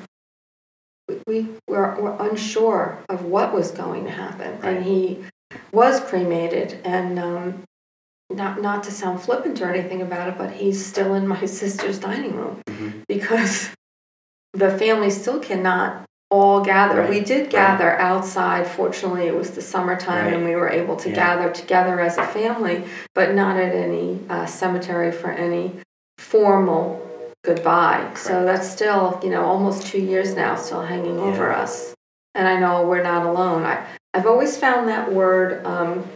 we 1.27 1.47
were, 1.67 1.95
were, 1.99 2.15
unsure 2.19 2.99
of 3.09 3.25
what 3.25 3.53
was 3.53 3.71
going 3.71 4.05
to 4.05 4.11
happen 4.11 4.59
right. 4.61 4.77
and 4.77 4.85
he 4.85 5.23
was 5.71 5.99
cremated 5.99 6.79
and 6.83 7.19
um, 7.19 7.63
not 8.29 8.61
not 8.61 8.83
to 8.83 8.91
sound 8.91 9.21
flippant 9.21 9.61
or 9.61 9.71
anything 9.71 10.01
about 10.01 10.29
it, 10.29 10.37
but 10.37 10.51
he's 10.51 10.83
still 10.83 11.13
in 11.13 11.27
my 11.27 11.45
sister's 11.45 11.99
dining 11.99 12.35
room 12.35 12.61
mm-hmm. 12.67 12.99
because 13.07 13.69
the 14.53 14.77
family 14.77 15.09
still 15.09 15.39
cannot 15.39 16.05
all 16.29 16.61
gather. 16.61 17.01
Right. 17.01 17.09
We 17.09 17.19
did 17.19 17.49
gather 17.49 17.87
right. 17.87 17.99
outside. 17.99 18.67
Fortunately, 18.67 19.27
it 19.27 19.35
was 19.35 19.51
the 19.51 19.61
summertime 19.61 20.25
right. 20.25 20.33
and 20.33 20.45
we 20.45 20.55
were 20.55 20.69
able 20.69 20.95
to 20.97 21.09
yeah. 21.09 21.15
gather 21.15 21.51
together 21.51 21.99
as 21.99 22.17
a 22.17 22.25
family, 22.25 22.85
but 23.13 23.33
not 23.33 23.57
at 23.57 23.75
any 23.75 24.19
uh, 24.29 24.45
cemetery 24.45 25.11
for 25.11 25.31
any 25.31 25.73
formal 26.17 27.05
goodbye. 27.43 28.13
So 28.15 28.45
that's 28.45 28.69
still, 28.69 29.19
you 29.23 29.29
know, 29.29 29.43
almost 29.43 29.87
two 29.87 30.01
years 30.01 30.35
now, 30.35 30.55
still 30.55 30.81
hanging 30.81 31.17
yeah. 31.17 31.25
over 31.25 31.51
us. 31.51 31.95
And 32.35 32.47
I 32.47 32.59
know 32.59 32.87
we're 32.87 33.03
not 33.03 33.25
alone. 33.25 33.63
I, 33.63 33.85
I've 34.13 34.25
always 34.25 34.57
found 34.57 34.87
that 34.87 35.11
word 35.11 35.65
um, 35.65 36.09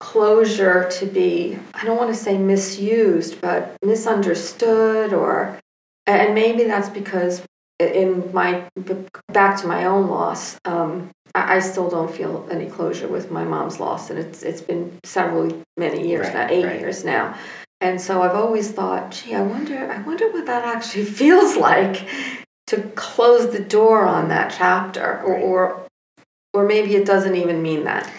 closure 0.00 0.88
to 0.90 1.06
be, 1.06 1.58
I 1.74 1.84
don't 1.84 1.96
want 1.96 2.10
to 2.10 2.16
say 2.16 2.38
misused, 2.38 3.40
but 3.40 3.76
misunderstood, 3.84 5.12
or, 5.12 5.58
and 6.06 6.34
maybe 6.34 6.64
that's 6.64 6.88
because 6.88 7.42
in 7.78 8.32
my, 8.32 8.68
back 9.32 9.60
to 9.60 9.66
my 9.66 9.84
own 9.84 10.08
loss, 10.08 10.58
um, 10.64 11.10
I, 11.34 11.56
I, 11.56 11.58
still 11.60 11.88
don't 11.88 12.12
feel 12.12 12.46
any 12.50 12.66
closure 12.66 13.08
with 13.08 13.30
my 13.30 13.44
mom's 13.44 13.80
loss, 13.80 14.10
and 14.10 14.18
it's, 14.18 14.42
it's 14.42 14.60
been 14.60 14.98
several, 15.04 15.62
many 15.76 16.06
years 16.06 16.26
right, 16.26 16.34
now, 16.34 16.48
eight 16.50 16.64
right. 16.64 16.80
years 16.80 17.04
now. 17.04 17.36
And 17.82 18.00
so 18.00 18.22
I've 18.22 18.36
always 18.36 18.70
thought, 18.70 19.10
gee, 19.10 19.34
I 19.34 19.42
wonder, 19.42 19.90
I 19.90 20.00
wonder 20.02 20.30
what 20.30 20.46
that 20.46 20.64
actually 20.64 21.04
feels 21.20 21.56
like 21.56 22.08
to 22.68 22.80
close 22.94 23.52
the 23.52 23.58
door 23.58 24.06
on 24.06 24.28
that 24.28 24.54
chapter, 24.56 25.20
or, 25.20 25.36
or, 25.36 25.86
or 26.54 26.64
maybe 26.64 26.94
it 26.94 27.04
doesn't 27.04 27.34
even 27.34 27.60
mean 27.60 27.82
that. 27.84 28.10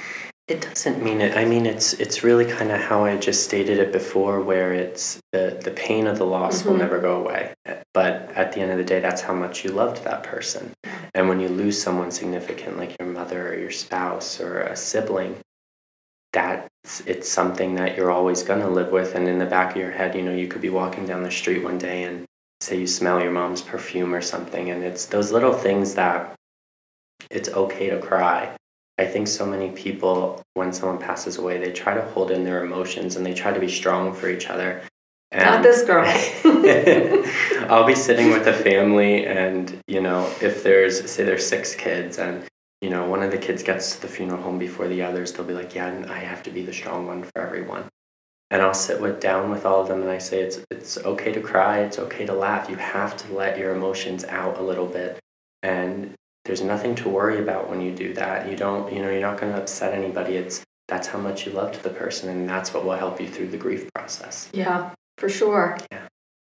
It 0.50 0.60
doesn't 0.60 1.02
mean 1.02 1.22
it. 1.22 1.38
I 1.38 1.46
mean, 1.46 1.66
it's 1.66 1.94
it's 1.94 2.22
really 2.22 2.44
kind 2.44 2.70
of 2.70 2.82
how 2.82 3.06
I 3.06 3.16
just 3.16 3.46
stated 3.46 3.80
it 3.80 3.94
before, 3.94 4.42
where 4.42 4.74
it's 4.74 5.22
the 5.32 5.58
the 5.64 5.72
pain 5.72 6.06
of 6.06 6.18
the 6.18 6.26
loss 6.26 6.60
mm-hmm. 6.60 6.70
will 6.72 6.78
never 6.78 7.00
go 7.00 7.16
away. 7.16 7.54
But 7.94 8.30
at 8.36 8.52
the 8.52 8.60
end 8.60 8.70
of 8.72 8.78
the 8.78 8.84
day, 8.84 9.00
that's 9.00 9.22
how 9.22 9.34
much 9.34 9.64
you 9.64 9.72
loved 9.72 10.04
that 10.04 10.24
person. 10.24 10.74
And 11.14 11.30
when 11.30 11.40
you 11.40 11.48
lose 11.48 11.82
someone 11.82 12.12
significant, 12.12 12.78
like 12.78 12.98
your 13.00 13.08
mother 13.08 13.54
or 13.54 13.58
your 13.58 13.72
spouse 13.72 14.42
or 14.42 14.60
a 14.60 14.76
sibling, 14.76 15.38
that's 16.34 17.02
it's 17.06 17.30
something 17.30 17.76
that 17.76 17.96
you're 17.96 18.12
always 18.12 18.44
gonna 18.44 18.70
live 18.70 18.92
with. 18.92 19.16
And 19.16 19.28
in 19.28 19.40
the 19.40 19.46
back 19.46 19.72
of 19.72 19.78
your 19.78 19.92
head, 19.92 20.16
you 20.16 20.22
know, 20.22 20.34
you 20.34 20.48
could 20.48 20.62
be 20.62 20.70
walking 20.70 21.06
down 21.06 21.24
the 21.24 21.32
street 21.32 21.64
one 21.64 21.78
day 21.78 22.04
and 22.04 22.26
say 22.60 22.80
you 22.80 22.88
smell 22.88 23.22
your 23.22 23.32
mom's 23.32 23.62
perfume 23.62 24.14
or 24.14 24.22
something, 24.22 24.70
and 24.70 24.84
it's 24.84 25.06
those 25.06 25.32
little 25.32 25.54
things 25.54 25.96
that 25.96 26.34
it's 27.30 27.50
okay 27.50 27.90
to 27.90 28.00
cry 28.00 28.56
I 29.00 29.06
think 29.06 29.28
so 29.28 29.46
many 29.46 29.72
people, 29.72 30.42
when 30.54 30.72
someone 30.72 31.00
passes 31.00 31.38
away, 31.38 31.58
they 31.58 31.72
try 31.72 31.96
to 31.96 32.02
hold 32.10 32.30
in 32.30 32.44
their 32.44 32.64
emotions 32.64 33.16
and 33.16 33.26
they 33.26 33.34
try 33.34 33.52
to 33.52 33.60
be 33.60 33.68
strong 33.68 34.14
for 34.14 34.30
each 34.30 34.50
other. 34.50 34.84
And 35.32 35.44
Not 35.44 35.64
this 35.64 35.82
girl. 35.84 36.06
I'll 37.72 37.88
be 37.88 37.96
sitting 37.96 38.30
with 38.32 38.46
a 38.46 38.54
family, 38.54 39.26
and 39.26 39.82
you 39.88 40.00
know, 40.00 40.32
if 40.42 40.62
there's 40.62 41.10
say 41.10 41.24
there's 41.24 41.48
six 41.48 41.74
kids, 41.74 42.20
and 42.20 42.44
you 42.84 42.90
know, 42.90 43.06
one 43.06 43.24
of 43.24 43.32
the 43.32 43.38
kids 43.38 43.64
gets 43.64 43.96
to 43.96 44.02
the 44.02 44.10
funeral 44.10 44.42
home 44.42 44.60
before 44.60 44.90
the 44.90 45.02
others, 45.02 45.32
they'll 45.32 45.46
be 45.46 45.54
like, 45.54 45.74
"Yeah, 45.74 46.06
I 46.10 46.18
have 46.18 46.44
to 46.44 46.52
be 46.52 46.64
the 46.64 46.74
strong 46.74 47.08
one 47.08 47.24
for 47.24 47.42
everyone." 47.42 47.86
And 48.52 48.62
I'll 48.62 48.74
sit 48.74 49.00
with 49.00 49.22
down 49.22 49.50
with 49.50 49.66
all 49.66 49.82
of 49.82 49.88
them, 49.88 50.02
and 50.02 50.12
I 50.12 50.18
say, 50.18 50.42
"It's 50.42 50.60
it's 50.70 50.98
okay 50.98 51.32
to 51.32 51.40
cry. 51.40 51.80
It's 51.80 51.98
okay 51.98 52.26
to 52.26 52.34
laugh. 52.34 52.70
You 52.70 52.76
have 52.76 53.16
to 53.16 53.34
let 53.34 53.58
your 53.58 53.74
emotions 53.74 54.26
out 54.26 54.58
a 54.58 54.62
little 54.62 54.86
bit." 54.86 55.18
And 55.62 56.14
there's 56.44 56.62
nothing 56.62 56.94
to 56.96 57.08
worry 57.08 57.40
about 57.40 57.70
when 57.70 57.80
you 57.80 57.96
do 57.96 58.14
that. 58.16 58.50
You 58.50 58.58
don't, 58.58 58.92
you 58.92 59.02
know, 59.02 59.10
you're 59.10 59.22
not 59.22 59.40
going 59.40 59.54
to 59.54 59.62
upset 59.62 59.94
anybody. 59.94 60.36
It's 60.36 60.62
that's 60.90 61.08
how 61.08 61.20
much 61.20 61.46
you 61.46 61.54
loved 61.54 61.84
the 61.84 61.90
person, 61.90 62.28
and 62.28 62.50
that's 62.50 62.74
what 62.74 62.84
will 62.84 62.98
help 62.98 63.22
you 63.22 63.30
through 63.30 63.48
the 63.48 63.64
grief 63.66 63.90
process. 63.96 64.50
Yeah, 64.52 64.92
for 65.18 65.30
sure. 65.30 65.78
Yeah. 65.90 66.08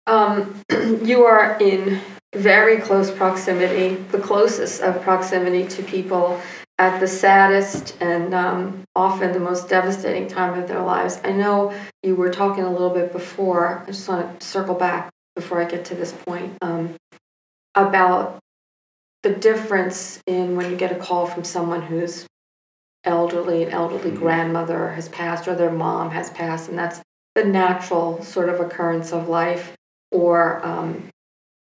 Um, 0.07 0.61
you 1.05 1.23
are 1.23 1.57
in 1.61 2.01
very 2.35 2.77
close 2.79 3.09
proximity, 3.09 3.95
the 4.11 4.19
closest 4.19 4.81
of 4.81 5.01
proximity 5.01 5.67
to 5.67 5.83
people 5.83 6.39
at 6.79 6.99
the 6.99 7.07
saddest 7.07 7.97
and 7.99 8.33
um, 8.33 8.83
often 8.95 9.31
the 9.31 9.39
most 9.39 9.67
devastating 9.67 10.27
time 10.27 10.59
of 10.59 10.67
their 10.67 10.81
lives. 10.81 11.19
I 11.23 11.31
know 11.31 11.73
you 12.03 12.15
were 12.15 12.29
talking 12.29 12.63
a 12.63 12.71
little 12.71 12.91
bit 12.91 13.11
before, 13.11 13.81
I 13.83 13.85
just 13.87 14.07
want 14.07 14.39
to 14.39 14.45
circle 14.45 14.75
back 14.75 15.09
before 15.35 15.61
I 15.61 15.65
get 15.65 15.85
to 15.85 15.95
this 15.95 16.11
point 16.11 16.53
um, 16.61 16.95
about 17.73 18.39
the 19.23 19.33
difference 19.33 20.21
in 20.27 20.55
when 20.55 20.69
you 20.69 20.77
get 20.77 20.91
a 20.91 20.95
call 20.95 21.25
from 21.25 21.43
someone 21.43 21.81
who's 21.81 22.27
elderly, 23.03 23.63
an 23.63 23.71
elderly 23.71 24.11
mm-hmm. 24.11 24.19
grandmother 24.19 24.89
has 24.89 25.09
passed 25.09 25.47
or 25.47 25.55
their 25.55 25.71
mom 25.71 26.11
has 26.11 26.29
passed, 26.29 26.69
and 26.69 26.77
that's 26.77 27.01
the 27.35 27.43
natural 27.43 28.21
sort 28.21 28.49
of 28.49 28.59
occurrence 28.59 29.11
of 29.11 29.27
life, 29.27 29.75
or 30.11 30.63
um, 30.65 31.09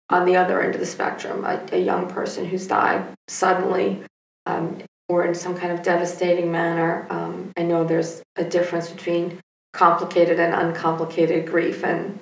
on 0.09 0.25
the 0.25 0.35
other 0.35 0.61
end 0.61 0.73
of 0.73 0.79
the 0.79 0.87
spectrum, 0.87 1.45
a, 1.45 1.63
a 1.71 1.79
young 1.79 2.09
person 2.09 2.45
who's 2.45 2.67
died 2.67 3.05
suddenly 3.27 4.03
um, 4.45 4.77
or 5.07 5.25
in 5.25 5.35
some 5.35 5.55
kind 5.57 5.71
of 5.71 5.83
devastating 5.83 6.51
manner. 6.51 7.05
Um, 7.09 7.51
I 7.57 7.63
know 7.63 7.83
there's 7.83 8.21
a 8.35 8.43
difference 8.43 8.89
between 8.89 9.39
complicated 9.73 10.39
and 10.39 10.53
uncomplicated 10.53 11.47
grief, 11.47 11.83
and 11.83 12.19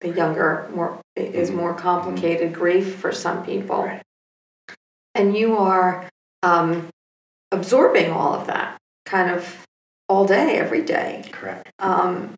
the 0.00 0.10
younger 0.10 0.70
more 0.74 1.00
is 1.16 1.48
mm-hmm. 1.48 1.58
more 1.58 1.74
complicated 1.74 2.52
mm-hmm. 2.52 2.60
grief 2.60 2.96
for 2.96 3.12
some 3.12 3.44
people. 3.44 3.84
Right. 3.84 4.02
And 5.14 5.36
you 5.36 5.56
are 5.56 6.08
um, 6.42 6.88
absorbing 7.50 8.10
all 8.10 8.34
of 8.34 8.46
that 8.46 8.78
kind 9.04 9.30
of 9.30 9.66
all 10.08 10.26
day, 10.26 10.58
every 10.58 10.82
day. 10.82 11.24
Correct. 11.30 11.70
Um, 11.78 12.34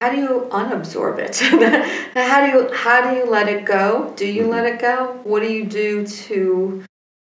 how 0.00 0.10
do 0.10 0.16
you 0.16 0.48
unabsorb 0.50 1.18
it? 1.18 1.36
how 2.14 2.46
do 2.46 2.52
you 2.52 2.72
how 2.72 3.10
do 3.10 3.16
you 3.16 3.26
let 3.26 3.48
it 3.48 3.64
go? 3.66 4.12
Do 4.16 4.26
you 4.26 4.42
mm-hmm. 4.42 4.50
let 4.50 4.66
it 4.66 4.80
go? 4.80 5.20
What 5.24 5.40
do 5.40 5.52
you 5.52 5.66
do 5.66 6.06
to 6.06 6.84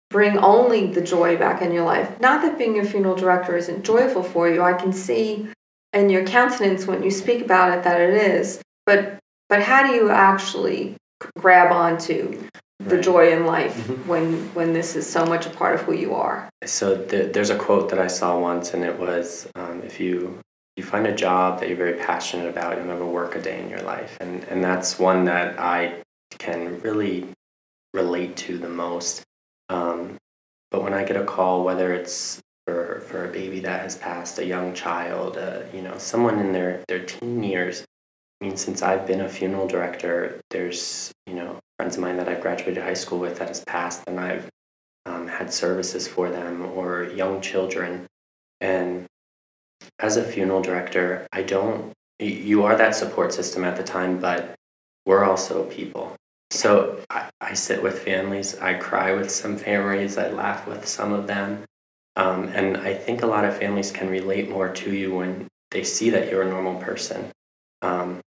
bring 0.09 0.37
only 0.37 0.87
the 0.87 1.01
joy 1.01 1.37
back 1.37 1.61
in 1.61 1.71
your 1.71 1.85
life? 1.85 2.19
Not 2.19 2.41
that 2.41 2.57
being 2.57 2.77
a 2.77 2.83
funeral 2.83 3.15
director 3.15 3.55
isn't 3.55 3.83
joyful 3.83 4.23
for 4.23 4.49
you. 4.49 4.61
I 4.61 4.73
can 4.73 4.91
see 4.91 5.47
in 5.93 6.09
your 6.09 6.25
countenance 6.25 6.85
when 6.85 7.01
you 7.01 7.11
speak 7.11 7.41
about 7.41 7.77
it 7.77 7.83
that 7.85 8.01
it 8.01 8.13
is. 8.13 8.61
But 8.85 9.19
but 9.47 9.63
how 9.63 9.87
do 9.87 9.93
you 9.93 10.09
actually 10.09 10.97
grab 11.37 11.71
onto 11.71 12.49
the 12.79 12.95
right. 12.95 13.03
joy 13.03 13.31
in 13.31 13.45
life 13.45 13.75
mm-hmm. 13.75 14.07
when 14.07 14.53
when 14.53 14.73
this 14.73 14.97
is 14.97 15.09
so 15.09 15.25
much 15.25 15.45
a 15.45 15.49
part 15.49 15.75
of 15.75 15.81
who 15.81 15.93
you 15.93 16.13
are? 16.13 16.49
So 16.65 16.95
the, 16.95 17.23
there's 17.23 17.49
a 17.49 17.57
quote 17.57 17.89
that 17.89 17.99
I 17.99 18.07
saw 18.07 18.37
once, 18.37 18.73
and 18.73 18.83
it 18.83 18.99
was, 18.99 19.47
um, 19.55 19.81
"If 19.81 20.01
you 20.01 20.39
you 20.75 20.83
find 20.83 21.07
a 21.07 21.15
job 21.15 21.59
that 21.59 21.69
you're 21.69 21.77
very 21.77 21.93
passionate 21.93 22.47
about, 22.47 22.77
you'll 22.77 22.87
never 22.87 23.05
work 23.05 23.35
a 23.35 23.41
day 23.41 23.61
in 23.61 23.69
your 23.69 23.81
life. 23.81 24.17
And, 24.19 24.43
and 24.45 24.63
that's 24.63 24.99
one 24.99 25.25
that 25.25 25.59
I 25.59 26.03
can 26.31 26.81
really 26.81 27.27
relate 27.93 28.35
to 28.37 28.57
the 28.57 28.69
most. 28.69 29.23
Um, 29.69 30.17
but 30.71 30.83
when 30.83 30.93
I 30.93 31.05
get 31.05 31.15
a 31.15 31.23
call, 31.23 31.63
whether 31.63 31.93
it's 31.93 32.41
for, 32.67 33.01
for 33.07 33.25
a 33.25 33.31
baby 33.31 33.61
that 33.61 33.81
has 33.81 33.95
passed, 33.97 34.37
a 34.39 34.45
young 34.45 34.73
child, 34.73 35.37
uh, 35.37 35.61
you 35.73 35.81
know, 35.81 35.97
someone 35.97 36.39
in 36.39 36.51
their, 36.51 36.83
their 36.87 37.05
teen 37.05 37.41
years, 37.41 37.85
I 38.41 38.45
mean, 38.45 38.57
since 38.57 38.81
I've 38.81 39.07
been 39.07 39.21
a 39.21 39.29
funeral 39.29 39.67
director, 39.67 40.41
there's, 40.49 41.13
you 41.25 41.35
know, 41.35 41.59
friends 41.77 41.95
of 41.95 42.01
mine 42.01 42.17
that 42.17 42.27
I've 42.27 42.41
graduated 42.41 42.83
high 42.83 42.93
school 42.93 43.19
with 43.19 43.39
that 43.39 43.47
has 43.47 43.63
passed 43.63 44.03
and 44.07 44.19
I've 44.19 44.49
um, 45.05 45.27
had 45.27 45.53
services 45.53 46.07
for 46.07 46.29
them 46.29 46.65
or 46.65 47.03
young 47.03 47.39
children. 47.39 48.07
And 48.59 49.05
as 49.99 50.17
a 50.17 50.23
funeral 50.23 50.61
director, 50.61 51.27
I 51.31 51.43
don't, 51.43 51.93
you 52.19 52.63
are 52.63 52.75
that 52.75 52.95
support 52.95 53.33
system 53.33 53.63
at 53.63 53.75
the 53.75 53.83
time, 53.83 54.19
but 54.19 54.55
we're 55.05 55.23
also 55.23 55.65
people. 55.65 56.15
So 56.51 57.01
I, 57.09 57.29
I 57.41 57.53
sit 57.53 57.83
with 57.83 57.99
families, 57.99 58.57
I 58.59 58.75
cry 58.75 59.13
with 59.13 59.29
some 59.31 59.57
families, 59.57 60.17
I 60.17 60.29
laugh 60.29 60.67
with 60.67 60.87
some 60.87 61.11
of 61.11 61.27
them. 61.27 61.65
Um, 62.15 62.47
and 62.49 62.77
I 62.77 62.93
think 62.93 63.21
a 63.21 63.27
lot 63.27 63.45
of 63.45 63.57
families 63.57 63.91
can 63.91 64.09
relate 64.09 64.49
more 64.49 64.69
to 64.69 64.93
you 64.93 65.15
when 65.15 65.47
they 65.71 65.83
see 65.83 66.09
that 66.11 66.31
you're 66.31 66.43
a 66.43 66.49
normal 66.49 66.75
person. 66.75 67.31
Um, 67.81 68.21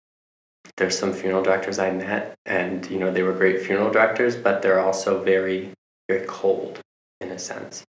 there's 0.76 0.98
some 0.98 1.12
funeral 1.12 1.42
directors 1.42 1.78
I 1.78 1.90
met, 1.90 2.34
and 2.44 2.88
you 2.90 2.98
know 2.98 3.12
they 3.12 3.22
were 3.22 3.32
great 3.32 3.62
funeral 3.62 3.90
directors, 3.90 4.36
but 4.36 4.60
they're 4.60 4.80
also 4.80 5.22
very, 5.22 5.72
very 6.08 6.26
cold 6.26 6.80
in 7.20 7.30
a 7.30 7.38
sense. 7.38 7.84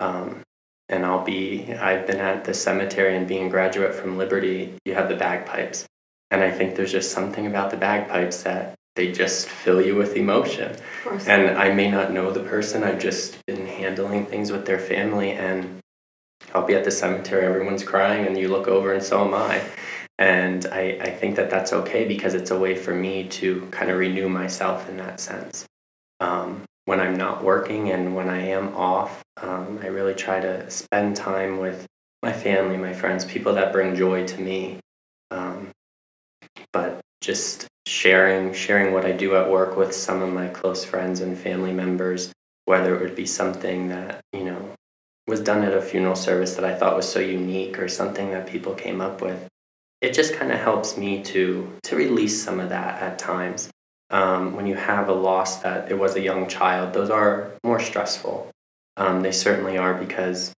Um, 0.00 0.42
and 0.88 1.04
I'll 1.04 1.24
be, 1.24 1.72
I've 1.72 2.06
been 2.06 2.20
at 2.20 2.44
the 2.44 2.54
cemetery 2.54 3.16
and 3.16 3.26
being 3.26 3.46
a 3.46 3.50
graduate 3.50 3.94
from 3.94 4.18
Liberty, 4.18 4.74
you 4.84 4.94
have 4.94 5.08
the 5.08 5.16
bagpipes. 5.16 5.86
And 6.30 6.42
I 6.42 6.50
think 6.50 6.74
there's 6.74 6.92
just 6.92 7.12
something 7.12 7.46
about 7.46 7.70
the 7.70 7.76
bagpipes 7.76 8.42
that 8.42 8.74
they 8.96 9.10
just 9.10 9.48
fill 9.48 9.80
you 9.80 9.96
with 9.96 10.16
emotion. 10.16 10.76
And 11.26 11.56
I 11.56 11.72
may 11.72 11.90
not 11.90 12.12
know 12.12 12.30
the 12.30 12.40
person, 12.40 12.84
I've 12.84 13.00
just 13.00 13.44
been 13.46 13.66
handling 13.66 14.26
things 14.26 14.52
with 14.52 14.66
their 14.66 14.78
family, 14.78 15.32
and 15.32 15.80
I'll 16.54 16.66
be 16.66 16.74
at 16.74 16.84
the 16.84 16.90
cemetery, 16.90 17.44
everyone's 17.44 17.82
crying, 17.82 18.26
and 18.26 18.38
you 18.38 18.48
look 18.48 18.68
over, 18.68 18.92
and 18.92 19.02
so 19.02 19.24
am 19.24 19.34
I. 19.34 19.62
And 20.18 20.66
I, 20.66 20.98
I 21.00 21.10
think 21.10 21.34
that 21.36 21.50
that's 21.50 21.72
okay 21.72 22.06
because 22.06 22.34
it's 22.34 22.52
a 22.52 22.58
way 22.58 22.76
for 22.76 22.94
me 22.94 23.26
to 23.28 23.66
kind 23.72 23.90
of 23.90 23.98
renew 23.98 24.28
myself 24.28 24.88
in 24.88 24.96
that 24.98 25.18
sense. 25.18 25.66
Um, 26.20 26.62
when 26.84 27.00
I'm 27.00 27.16
not 27.16 27.42
working 27.42 27.90
and 27.90 28.14
when 28.14 28.28
I 28.28 28.40
am 28.48 28.74
off, 28.76 29.22
um, 29.40 29.80
I 29.82 29.86
really 29.86 30.14
try 30.14 30.40
to 30.40 30.70
spend 30.70 31.16
time 31.16 31.58
with 31.58 31.86
my 32.22 32.32
family, 32.32 32.76
my 32.76 32.92
friends, 32.92 33.24
people 33.24 33.54
that 33.54 33.72
bring 33.72 33.94
joy 33.94 34.26
to 34.26 34.40
me. 34.40 34.80
Um, 35.30 35.70
but 36.72 37.00
just 37.20 37.66
sharing 37.86 38.52
sharing 38.52 38.94
what 38.94 39.04
I 39.04 39.12
do 39.12 39.36
at 39.36 39.50
work 39.50 39.76
with 39.76 39.94
some 39.94 40.22
of 40.22 40.32
my 40.32 40.48
close 40.48 40.84
friends 40.84 41.20
and 41.20 41.36
family 41.36 41.72
members, 41.72 42.32
whether 42.64 42.94
it 42.94 43.02
would 43.02 43.16
be 43.16 43.26
something 43.26 43.88
that 43.88 44.20
you 44.32 44.44
know 44.44 44.70
was 45.26 45.40
done 45.40 45.62
at 45.62 45.72
a 45.72 45.80
funeral 45.80 46.16
service 46.16 46.54
that 46.54 46.64
I 46.64 46.74
thought 46.74 46.96
was 46.96 47.08
so 47.08 47.20
unique 47.20 47.78
or 47.78 47.88
something 47.88 48.30
that 48.30 48.46
people 48.46 48.74
came 48.74 49.00
up 49.00 49.22
with. 49.22 49.48
It 50.02 50.12
just 50.12 50.34
kind 50.34 50.52
of 50.52 50.58
helps 50.58 50.98
me 50.98 51.22
to 51.24 51.72
to 51.84 51.96
release 51.96 52.42
some 52.42 52.60
of 52.60 52.68
that 52.68 53.02
at 53.02 53.18
times 53.18 53.70
um, 54.14 54.54
when 54.54 54.64
you 54.64 54.76
have 54.76 55.08
a 55.08 55.12
loss 55.12 55.56
that 55.62 55.90
it 55.90 55.98
was 55.98 56.14
a 56.14 56.20
young 56.20 56.46
child, 56.46 56.92
those 56.92 57.10
are 57.10 57.50
more 57.64 57.80
stressful. 57.80 58.48
Um, 58.96 59.22
they 59.22 59.32
certainly 59.32 59.76
are 59.76 59.92
because 59.92 60.52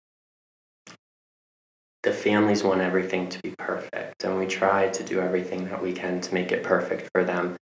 the 2.02 2.12
families 2.12 2.62
want 2.62 2.82
everything 2.82 3.30
to 3.30 3.38
be 3.42 3.54
perfect, 3.58 4.24
and 4.24 4.38
we 4.38 4.46
try 4.46 4.90
to 4.90 5.02
do 5.02 5.20
everything 5.20 5.70
that 5.70 5.82
we 5.82 5.94
can 5.94 6.20
to 6.20 6.34
make 6.34 6.52
it 6.52 6.62
perfect 6.62 7.08
for 7.14 7.24
them. 7.24 7.56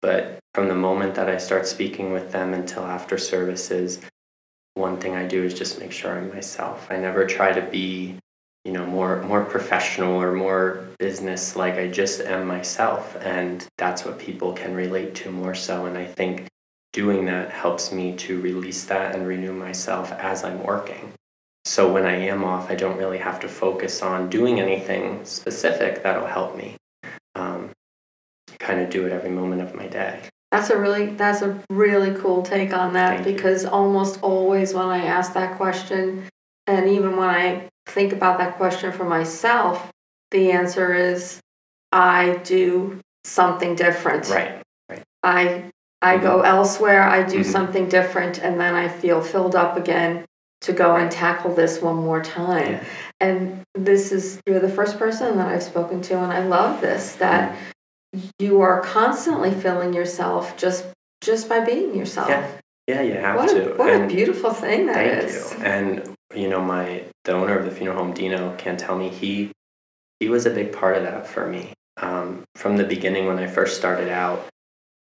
But 0.00 0.38
from 0.54 0.68
the 0.68 0.74
moment 0.74 1.14
that 1.16 1.28
I 1.28 1.36
start 1.36 1.66
speaking 1.66 2.12
with 2.12 2.32
them 2.32 2.54
until 2.54 2.84
after 2.84 3.18
services, 3.18 4.00
one 4.72 4.96
thing 4.96 5.14
I 5.14 5.26
do 5.26 5.44
is 5.44 5.52
just 5.52 5.78
make 5.78 5.92
sure 5.92 6.16
I'm 6.16 6.32
myself. 6.32 6.86
I 6.88 6.96
never 6.96 7.26
try 7.26 7.52
to 7.52 7.60
be 7.60 8.18
you 8.66 8.72
know 8.72 8.84
more 8.84 9.22
more 9.22 9.44
professional 9.44 10.20
or 10.20 10.32
more 10.32 10.88
business 10.98 11.54
like 11.54 11.74
i 11.74 11.86
just 11.86 12.20
am 12.20 12.48
myself 12.48 13.16
and 13.20 13.64
that's 13.78 14.04
what 14.04 14.18
people 14.18 14.52
can 14.52 14.74
relate 14.74 15.14
to 15.14 15.30
more 15.30 15.54
so. 15.54 15.86
And 15.86 15.96
i 15.96 16.04
think 16.04 16.48
doing 16.92 17.26
that 17.26 17.50
helps 17.50 17.92
me 17.92 18.16
to 18.16 18.40
release 18.40 18.84
that 18.86 19.14
and 19.14 19.24
renew 19.24 19.52
myself 19.52 20.10
as 20.12 20.42
i'm 20.42 20.64
working. 20.64 21.12
So 21.64 21.92
when 21.92 22.06
i 22.06 22.16
am 22.16 22.42
off 22.42 22.68
i 22.68 22.74
don't 22.74 22.98
really 22.98 23.18
have 23.18 23.38
to 23.40 23.48
focus 23.48 24.02
on 24.02 24.28
doing 24.28 24.58
anything 24.58 25.24
specific 25.24 26.02
that'll 26.02 26.26
help 26.26 26.56
me 26.56 26.76
um, 27.36 27.70
kind 28.58 28.80
of 28.80 28.90
do 28.90 29.06
it 29.06 29.12
every 29.12 29.30
moment 29.30 29.62
of 29.62 29.76
my 29.76 29.86
day. 29.86 30.22
That's 30.50 30.70
a 30.70 30.78
really 30.78 31.06
that's 31.06 31.42
a 31.42 31.62
really 31.70 32.18
cool 32.20 32.42
take 32.42 32.72
on 32.72 32.94
that 32.94 33.22
Thank 33.22 33.36
because 33.36 33.62
you. 33.62 33.70
almost 33.70 34.20
always 34.22 34.74
when 34.74 34.86
I 34.86 35.04
ask 35.04 35.34
that 35.34 35.56
question 35.56 36.26
and 36.66 36.88
even 36.88 37.16
when 37.16 37.28
I 37.28 37.68
think 37.86 38.12
about 38.12 38.38
that 38.38 38.56
question 38.56 38.92
for 38.92 39.04
myself, 39.04 39.90
the 40.30 40.50
answer 40.50 40.92
is 40.94 41.40
I 41.92 42.40
do 42.44 43.00
something 43.24 43.74
different. 43.74 44.28
Right. 44.28 44.62
Right. 44.88 45.02
I 45.22 45.70
I 46.02 46.14
mm-hmm. 46.14 46.24
go 46.24 46.40
elsewhere, 46.42 47.02
I 47.02 47.22
do 47.22 47.40
mm-hmm. 47.40 47.50
something 47.50 47.88
different, 47.88 48.38
and 48.38 48.60
then 48.60 48.74
I 48.74 48.88
feel 48.88 49.20
filled 49.20 49.56
up 49.56 49.76
again 49.76 50.24
to 50.62 50.72
go 50.72 50.90
right. 50.90 51.02
and 51.02 51.10
tackle 51.10 51.54
this 51.54 51.80
one 51.80 51.96
more 51.96 52.22
time. 52.22 52.72
Yeah. 52.72 52.84
And 53.20 53.62
this 53.74 54.12
is 54.12 54.40
you're 54.46 54.60
the 54.60 54.68
first 54.68 54.98
person 54.98 55.36
that 55.38 55.48
I've 55.48 55.62
spoken 55.62 56.02
to, 56.02 56.18
and 56.18 56.32
I 56.32 56.46
love 56.46 56.80
this 56.80 57.14
that 57.14 57.56
mm-hmm. 58.14 58.26
you 58.38 58.60
are 58.60 58.80
constantly 58.82 59.52
filling 59.52 59.94
yourself 59.94 60.56
just 60.56 60.86
just 61.20 61.48
by 61.48 61.60
being 61.60 61.94
yourself. 61.94 62.28
Yeah. 62.28 62.50
Yeah, 62.88 63.02
you 63.02 63.14
have 63.14 63.34
what 63.34 63.48
to. 63.48 63.72
A, 63.72 63.76
what 63.76 63.90
and 63.90 64.04
a 64.04 64.06
beautiful 64.06 64.52
thing 64.52 64.86
that 64.86 64.94
thank 64.94 65.24
is. 65.24 65.52
You. 65.52 65.64
And 65.64 66.16
you 66.34 66.48
know, 66.48 66.60
my 66.60 67.02
the 67.26 67.32
owner 67.32 67.58
of 67.58 67.64
the 67.64 67.70
funeral 67.70 67.98
home, 67.98 68.14
Dino, 68.14 68.56
Cantelmi 68.56 69.10
he 69.10 69.50
he 70.20 70.28
was 70.30 70.46
a 70.46 70.50
big 70.50 70.72
part 70.72 70.96
of 70.96 71.02
that 71.02 71.26
for 71.26 71.46
me 71.46 71.74
um, 71.98 72.44
from 72.54 72.78
the 72.78 72.84
beginning 72.84 73.26
when 73.26 73.38
I 73.38 73.46
first 73.46 73.76
started 73.76 74.08
out. 74.08 74.46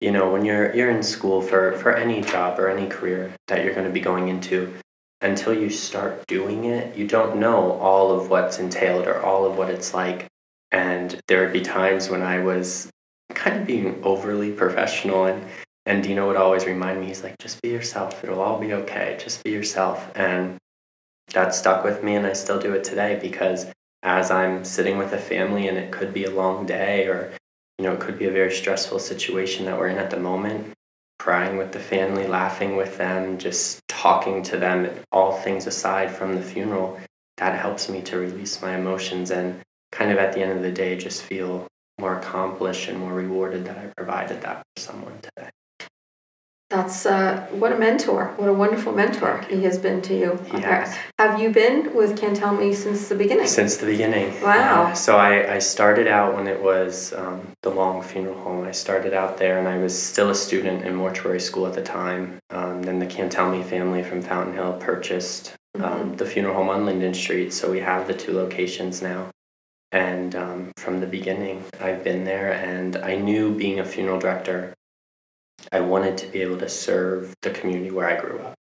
You 0.00 0.10
know, 0.10 0.30
when 0.30 0.44
you're 0.44 0.74
you're 0.74 0.90
in 0.90 1.02
school 1.02 1.40
for 1.40 1.72
for 1.78 1.94
any 1.94 2.20
job 2.20 2.58
or 2.58 2.68
any 2.68 2.88
career 2.88 3.32
that 3.46 3.64
you're 3.64 3.74
going 3.74 3.86
to 3.86 3.92
be 3.92 4.00
going 4.00 4.28
into, 4.28 4.74
until 5.20 5.54
you 5.54 5.70
start 5.70 6.26
doing 6.26 6.64
it, 6.64 6.96
you 6.96 7.06
don't 7.06 7.38
know 7.38 7.72
all 7.72 8.12
of 8.12 8.30
what's 8.30 8.58
entailed 8.58 9.06
or 9.06 9.20
all 9.22 9.44
of 9.44 9.56
what 9.56 9.70
it's 9.70 9.94
like. 9.94 10.26
And 10.70 11.18
there 11.28 11.42
would 11.42 11.52
be 11.52 11.62
times 11.62 12.10
when 12.10 12.22
I 12.22 12.40
was 12.40 12.90
kind 13.34 13.56
of 13.56 13.66
being 13.66 14.00
overly 14.04 14.52
professional 14.52 15.24
and 15.24 15.44
and 15.86 16.02
Dino 16.02 16.26
would 16.26 16.36
always 16.36 16.66
remind 16.66 17.00
me, 17.00 17.06
he's 17.06 17.22
like, 17.22 17.38
just 17.38 17.62
be 17.62 17.70
yourself. 17.70 18.22
It'll 18.22 18.42
all 18.42 18.60
be 18.60 18.74
okay. 18.74 19.16
Just 19.18 19.42
be 19.42 19.50
yourself. 19.52 20.12
And 20.14 20.58
that 21.32 21.54
stuck 21.54 21.84
with 21.84 22.02
me, 22.02 22.14
and 22.14 22.26
I 22.26 22.32
still 22.32 22.58
do 22.58 22.72
it 22.72 22.84
today 22.84 23.18
because 23.20 23.66
as 24.02 24.30
I'm 24.30 24.64
sitting 24.64 24.98
with 24.98 25.12
a 25.12 25.18
family, 25.18 25.68
and 25.68 25.76
it 25.76 25.92
could 25.92 26.12
be 26.12 26.24
a 26.24 26.30
long 26.30 26.66
day, 26.66 27.06
or 27.06 27.32
you 27.78 27.84
know, 27.84 27.92
it 27.92 28.00
could 28.00 28.18
be 28.18 28.26
a 28.26 28.32
very 28.32 28.52
stressful 28.52 28.98
situation 28.98 29.64
that 29.66 29.78
we're 29.78 29.88
in 29.88 29.98
at 29.98 30.10
the 30.10 30.18
moment. 30.18 30.72
Crying 31.18 31.56
with 31.56 31.72
the 31.72 31.80
family, 31.80 32.26
laughing 32.26 32.76
with 32.76 32.96
them, 32.96 33.38
just 33.38 33.80
talking 33.88 34.42
to 34.44 34.56
them, 34.56 34.88
all 35.10 35.32
things 35.32 35.66
aside 35.66 36.10
from 36.10 36.34
the 36.34 36.42
funeral, 36.42 36.98
that 37.38 37.58
helps 37.58 37.88
me 37.88 38.02
to 38.02 38.18
release 38.18 38.62
my 38.62 38.76
emotions 38.76 39.30
and 39.30 39.60
kind 39.90 40.10
of 40.10 40.18
at 40.18 40.32
the 40.32 40.42
end 40.42 40.52
of 40.52 40.62
the 40.62 40.72
day 40.72 40.96
just 40.96 41.22
feel 41.22 41.66
more 41.98 42.18
accomplished 42.18 42.88
and 42.88 42.98
more 42.98 43.12
rewarded 43.12 43.64
that 43.64 43.78
I 43.78 43.86
provided 43.96 44.40
that 44.42 44.62
for 44.76 44.82
someone 44.82 45.18
today. 45.20 45.50
That's 46.70 47.06
uh, 47.06 47.46
what 47.50 47.72
a 47.72 47.78
mentor, 47.78 48.34
what 48.36 48.46
a 48.46 48.52
wonderful 48.52 48.92
mentor 48.92 49.42
he 49.48 49.64
has 49.64 49.78
been 49.78 50.02
to 50.02 50.14
you. 50.14 50.38
Yes. 50.52 50.98
Have 51.18 51.40
you 51.40 51.48
been 51.48 51.94
with 51.94 52.20
Cantelmi 52.20 52.74
since 52.74 53.08
the 53.08 53.14
beginning? 53.14 53.46
Since 53.46 53.78
the 53.78 53.86
beginning. 53.86 54.38
Wow. 54.42 54.88
Uh, 54.88 54.92
so 54.92 55.16
I, 55.16 55.54
I 55.54 55.58
started 55.60 56.06
out 56.06 56.34
when 56.34 56.46
it 56.46 56.62
was 56.62 57.14
um, 57.14 57.48
the 57.62 57.70
Long 57.70 58.02
Funeral 58.02 58.38
Home. 58.40 58.66
I 58.66 58.72
started 58.72 59.14
out 59.14 59.38
there 59.38 59.58
and 59.58 59.66
I 59.66 59.78
was 59.78 60.00
still 60.00 60.28
a 60.28 60.34
student 60.34 60.84
in 60.84 60.94
mortuary 60.94 61.40
school 61.40 61.66
at 61.66 61.72
the 61.72 61.82
time. 61.82 62.38
Um, 62.50 62.82
then 62.82 62.98
the 62.98 63.06
Cantelmi 63.06 63.64
family 63.64 64.02
from 64.02 64.20
Fountain 64.20 64.52
Hill 64.52 64.74
purchased 64.74 65.54
um, 65.76 65.82
mm-hmm. 65.82 66.16
the 66.16 66.26
funeral 66.26 66.54
home 66.54 66.68
on 66.68 66.84
Linden 66.84 67.14
Street. 67.14 67.54
So 67.54 67.70
we 67.70 67.80
have 67.80 68.06
the 68.06 68.14
two 68.14 68.34
locations 68.34 69.00
now. 69.00 69.30
And 69.90 70.36
um, 70.36 70.72
from 70.76 71.00
the 71.00 71.06
beginning, 71.06 71.64
I've 71.80 72.04
been 72.04 72.24
there 72.24 72.52
and 72.52 72.96
I 72.96 73.16
knew 73.16 73.54
being 73.54 73.80
a 73.80 73.86
funeral 73.86 74.18
director 74.18 74.74
I 75.72 75.80
wanted 75.80 76.16
to 76.18 76.26
be 76.26 76.42
able 76.42 76.58
to 76.58 76.68
serve 76.68 77.34
the 77.42 77.50
community 77.50 77.90
where 77.90 78.08
I 78.08 78.20
grew 78.20 78.38
up. 78.40 78.54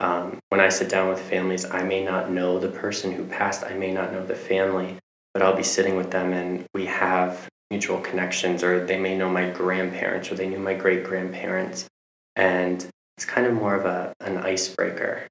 Um, 0.00 0.38
when 0.48 0.60
I 0.60 0.68
sit 0.68 0.88
down 0.88 1.08
with 1.08 1.20
families, 1.20 1.64
I 1.64 1.82
may 1.82 2.04
not 2.04 2.30
know 2.30 2.58
the 2.58 2.68
person 2.68 3.12
who 3.12 3.24
passed, 3.24 3.64
I 3.64 3.74
may 3.74 3.92
not 3.92 4.12
know 4.12 4.24
the 4.24 4.34
family, 4.34 4.98
but 5.32 5.42
I'll 5.42 5.56
be 5.56 5.62
sitting 5.62 5.96
with 5.96 6.10
them 6.10 6.32
and 6.32 6.64
we 6.74 6.86
have 6.86 7.48
mutual 7.70 8.00
connections, 8.00 8.62
or 8.62 8.84
they 8.84 8.98
may 8.98 9.16
know 9.16 9.30
my 9.30 9.48
grandparents, 9.48 10.30
or 10.30 10.34
they 10.34 10.48
knew 10.48 10.58
my 10.58 10.74
great 10.74 11.04
grandparents. 11.04 11.88
And 12.36 12.86
it's 13.16 13.24
kind 13.24 13.46
of 13.46 13.54
more 13.54 13.74
of 13.74 13.86
a, 13.86 14.12
an 14.20 14.38
icebreaker 14.38 15.26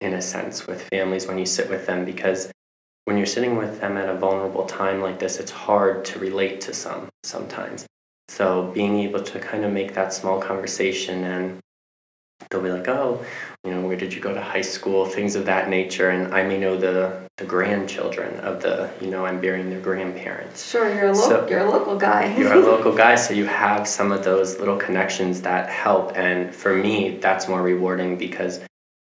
in 0.00 0.14
a 0.14 0.22
sense 0.22 0.66
with 0.66 0.88
families 0.88 1.26
when 1.26 1.38
you 1.38 1.46
sit 1.46 1.70
with 1.70 1.86
them 1.86 2.04
because 2.04 2.50
when 3.04 3.16
you're 3.16 3.26
sitting 3.26 3.56
with 3.56 3.80
them 3.80 3.96
at 3.96 4.08
a 4.08 4.16
vulnerable 4.16 4.66
time 4.66 5.00
like 5.00 5.18
this, 5.18 5.38
it's 5.38 5.52
hard 5.52 6.04
to 6.06 6.18
relate 6.18 6.60
to 6.62 6.74
some 6.74 7.08
sometimes. 7.22 7.86
So 8.28 8.70
being 8.74 8.98
able 9.00 9.22
to 9.22 9.38
kind 9.38 9.64
of 9.64 9.72
make 9.72 9.94
that 9.94 10.12
small 10.12 10.40
conversation 10.40 11.24
and 11.24 11.58
they'll 12.50 12.62
be 12.62 12.70
like, 12.70 12.88
oh, 12.88 13.24
you 13.64 13.70
know, 13.70 13.80
where 13.86 13.96
did 13.96 14.12
you 14.12 14.20
go 14.20 14.34
to 14.34 14.40
high 14.40 14.62
school? 14.62 15.06
Things 15.06 15.34
of 15.34 15.46
that 15.46 15.68
nature. 15.68 16.10
And 16.10 16.34
I 16.34 16.42
may 16.42 16.58
know 16.58 16.76
the, 16.76 17.28
the 17.38 17.44
grandchildren 17.44 18.38
of 18.40 18.62
the, 18.62 18.90
you 19.00 19.10
know, 19.10 19.24
I'm 19.24 19.40
burying 19.40 19.70
their 19.70 19.80
grandparents. 19.80 20.68
Sure, 20.68 20.92
you're 20.92 21.08
a, 21.08 21.12
lo- 21.12 21.28
so 21.28 21.48
you're 21.48 21.60
a 21.60 21.70
local 21.70 21.96
guy. 21.96 22.36
you're 22.38 22.52
a 22.52 22.60
local 22.60 22.94
guy, 22.94 23.14
so 23.14 23.34
you 23.34 23.46
have 23.46 23.88
some 23.88 24.12
of 24.12 24.24
those 24.24 24.58
little 24.58 24.76
connections 24.76 25.42
that 25.42 25.68
help. 25.68 26.16
And 26.16 26.54
for 26.54 26.74
me, 26.74 27.18
that's 27.18 27.48
more 27.48 27.62
rewarding 27.62 28.18
because 28.18 28.60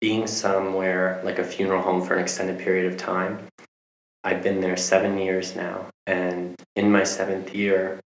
being 0.00 0.26
somewhere 0.26 1.20
like 1.24 1.38
a 1.38 1.44
funeral 1.44 1.82
home 1.82 2.02
for 2.02 2.14
an 2.14 2.20
extended 2.20 2.58
period 2.58 2.86
of 2.86 2.96
time, 2.96 3.46
I've 4.22 4.42
been 4.42 4.60
there 4.60 4.76
seven 4.76 5.18
years 5.18 5.56
now. 5.56 5.86
And 6.06 6.54
in 6.76 6.90
my 6.90 7.04
seventh 7.04 7.54
year, 7.54 8.00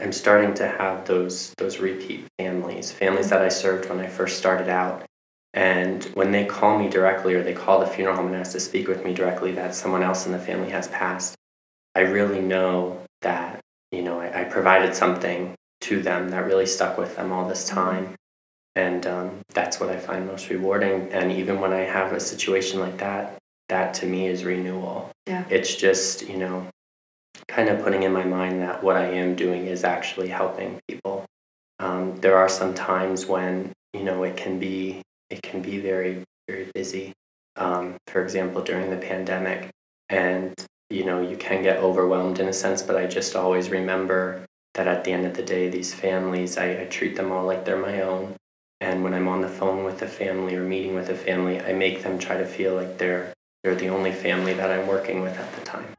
I'm 0.00 0.12
starting 0.12 0.54
to 0.54 0.66
have 0.66 1.06
those 1.06 1.52
those 1.56 1.78
repeat 1.78 2.26
families, 2.38 2.90
families 2.90 3.30
that 3.30 3.42
I 3.42 3.48
served 3.48 3.88
when 3.88 4.00
I 4.00 4.06
first 4.06 4.38
started 4.38 4.68
out. 4.68 5.04
And 5.52 6.02
when 6.14 6.32
they 6.32 6.44
call 6.44 6.78
me 6.78 6.88
directly 6.88 7.34
or 7.34 7.42
they 7.44 7.52
call 7.52 7.78
the 7.78 7.86
funeral 7.86 8.16
home 8.16 8.26
and 8.26 8.36
ask 8.36 8.52
to 8.52 8.60
speak 8.60 8.88
with 8.88 9.04
me 9.04 9.14
directly 9.14 9.52
that 9.52 9.74
someone 9.74 10.02
else 10.02 10.26
in 10.26 10.32
the 10.32 10.38
family 10.38 10.70
has 10.70 10.88
passed, 10.88 11.36
I 11.94 12.00
really 12.00 12.40
know 12.40 13.00
that, 13.22 13.60
you 13.92 14.02
know, 14.02 14.20
I, 14.20 14.40
I 14.40 14.44
provided 14.44 14.96
something 14.96 15.54
to 15.82 16.02
them 16.02 16.30
that 16.30 16.44
really 16.44 16.66
stuck 16.66 16.98
with 16.98 17.14
them 17.14 17.30
all 17.30 17.48
this 17.48 17.70
mm-hmm. 17.70 17.78
time. 17.78 18.14
And 18.74 19.06
um, 19.06 19.40
that's 19.52 19.78
what 19.78 19.90
I 19.90 19.96
find 19.96 20.26
most 20.26 20.50
rewarding. 20.50 21.12
And 21.12 21.30
even 21.30 21.60
when 21.60 21.72
I 21.72 21.82
have 21.82 22.12
a 22.12 22.18
situation 22.18 22.80
like 22.80 22.98
that, 22.98 23.38
that 23.68 23.94
to 23.94 24.06
me 24.06 24.26
is 24.26 24.44
renewal. 24.44 25.10
Yeah. 25.26 25.44
It's 25.48 25.76
just, 25.76 26.28
you 26.28 26.36
know, 26.36 26.66
kind 27.48 27.68
of 27.68 27.82
putting 27.82 28.02
in 28.02 28.12
my 28.12 28.24
mind 28.24 28.62
that 28.62 28.82
what 28.82 28.96
I 28.96 29.06
am 29.06 29.34
doing 29.34 29.66
is 29.66 29.84
actually 29.84 30.28
helping 30.28 30.80
people. 30.88 31.24
Um, 31.78 32.16
there 32.16 32.36
are 32.36 32.48
some 32.48 32.74
times 32.74 33.26
when 33.26 33.72
you 33.92 34.02
know 34.04 34.22
it 34.22 34.36
can 34.36 34.58
be 34.58 35.02
it 35.30 35.42
can 35.42 35.62
be 35.62 35.78
very 35.78 36.24
very 36.48 36.70
busy. 36.74 37.12
Um, 37.56 37.96
for 38.08 38.22
example, 38.22 38.62
during 38.62 38.90
the 38.90 38.96
pandemic, 38.96 39.70
and 40.08 40.54
you 40.90 41.04
know 41.04 41.20
you 41.20 41.36
can 41.36 41.62
get 41.62 41.78
overwhelmed 41.78 42.38
in 42.40 42.48
a 42.48 42.52
sense. 42.52 42.82
But 42.82 42.96
I 42.96 43.06
just 43.06 43.36
always 43.36 43.70
remember 43.70 44.44
that 44.74 44.88
at 44.88 45.04
the 45.04 45.12
end 45.12 45.26
of 45.26 45.34
the 45.34 45.42
day, 45.42 45.68
these 45.68 45.94
families 45.94 46.58
I, 46.58 46.82
I 46.82 46.84
treat 46.86 47.16
them 47.16 47.32
all 47.32 47.44
like 47.44 47.64
they're 47.64 47.76
my 47.76 48.02
own. 48.02 48.36
And 48.80 49.02
when 49.02 49.14
I'm 49.14 49.28
on 49.28 49.40
the 49.40 49.48
phone 49.48 49.84
with 49.84 50.02
a 50.02 50.06
family 50.06 50.56
or 50.56 50.62
meeting 50.62 50.94
with 50.94 51.08
a 51.08 51.14
family, 51.14 51.60
I 51.60 51.72
make 51.72 52.02
them 52.02 52.18
try 52.18 52.36
to 52.36 52.46
feel 52.46 52.74
like 52.74 52.98
they're 52.98 53.32
they're 53.62 53.74
the 53.74 53.88
only 53.88 54.12
family 54.12 54.54
that 54.54 54.70
I'm 54.70 54.86
working 54.86 55.22
with 55.22 55.38
at 55.38 55.52
the 55.54 55.64
time 55.64 55.94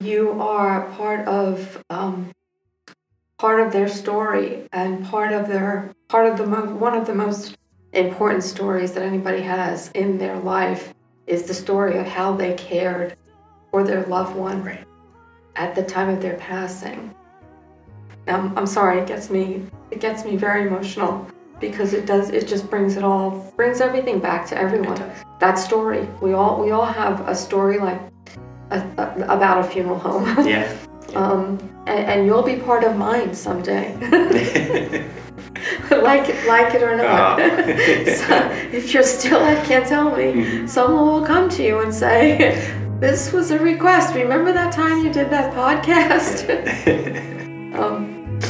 you 0.00 0.40
are 0.40 0.82
part 0.92 1.26
of 1.26 1.82
um, 1.90 2.30
part 3.38 3.60
of 3.60 3.72
their 3.72 3.88
story 3.88 4.66
and 4.72 5.04
part 5.04 5.32
of 5.32 5.48
their 5.48 5.94
part 6.08 6.26
of 6.30 6.38
the 6.38 6.46
mo- 6.46 6.74
one 6.74 6.94
of 6.94 7.06
the 7.06 7.14
most 7.14 7.56
important 7.92 8.42
stories 8.42 8.92
that 8.92 9.02
anybody 9.02 9.40
has 9.42 9.90
in 9.94 10.18
their 10.18 10.38
life 10.38 10.94
is 11.26 11.44
the 11.44 11.54
story 11.54 11.98
of 11.98 12.06
how 12.06 12.34
they 12.34 12.54
cared 12.54 13.16
for 13.70 13.84
their 13.84 14.04
loved 14.06 14.36
one 14.36 14.62
right. 14.62 14.86
at 15.56 15.74
the 15.74 15.82
time 15.82 16.08
of 16.08 16.20
their 16.20 16.36
passing. 16.36 17.14
Um, 18.26 18.52
I'm 18.56 18.66
sorry, 18.66 19.00
it 19.00 19.06
gets 19.06 19.30
me 19.30 19.66
it 19.90 20.00
gets 20.00 20.24
me 20.24 20.36
very 20.36 20.66
emotional 20.66 21.26
because 21.60 21.92
it 21.92 22.06
does 22.06 22.30
it 22.30 22.48
just 22.48 22.68
brings 22.68 22.96
it 22.96 23.04
all 23.04 23.52
brings 23.56 23.80
everything 23.80 24.18
back 24.18 24.46
to 24.48 24.56
everyone. 24.56 25.02
That 25.40 25.54
story 25.54 26.08
we 26.20 26.32
all 26.32 26.62
we 26.62 26.70
all 26.70 26.86
have 26.86 27.28
a 27.28 27.34
story 27.34 27.78
like 27.78 28.00
a, 28.70 28.78
a, 28.98 29.26
about 29.28 29.64
a 29.64 29.64
funeral 29.64 29.98
home. 29.98 30.46
yeah. 30.46 30.76
Um, 31.14 31.58
and, 31.86 32.06
and, 32.06 32.26
you'll 32.26 32.42
be 32.42 32.56
part 32.56 32.82
of 32.82 32.96
mine 32.96 33.34
someday. 33.34 33.94
like 35.90 36.28
it, 36.28 36.48
like 36.48 36.74
it 36.74 36.82
or 36.82 36.96
not. 36.96 37.38
Oh. 37.38 37.46
so 38.16 38.50
if 38.72 38.92
you're 38.92 39.04
still 39.04 39.38
at 39.38 39.64
Cantelmi, 39.64 40.32
mm-hmm. 40.34 40.66
someone 40.66 41.06
will 41.06 41.24
come 41.24 41.48
to 41.50 41.62
you 41.62 41.80
and 41.80 41.94
say, 41.94 42.74
"This 42.98 43.32
was 43.32 43.52
a 43.52 43.60
request. 43.60 44.14
Remember 44.16 44.52
that 44.52 44.72
time 44.72 45.04
you 45.04 45.12
did 45.12 45.30
that 45.30 45.54
podcast?" 45.54 46.48
um, 47.78 48.40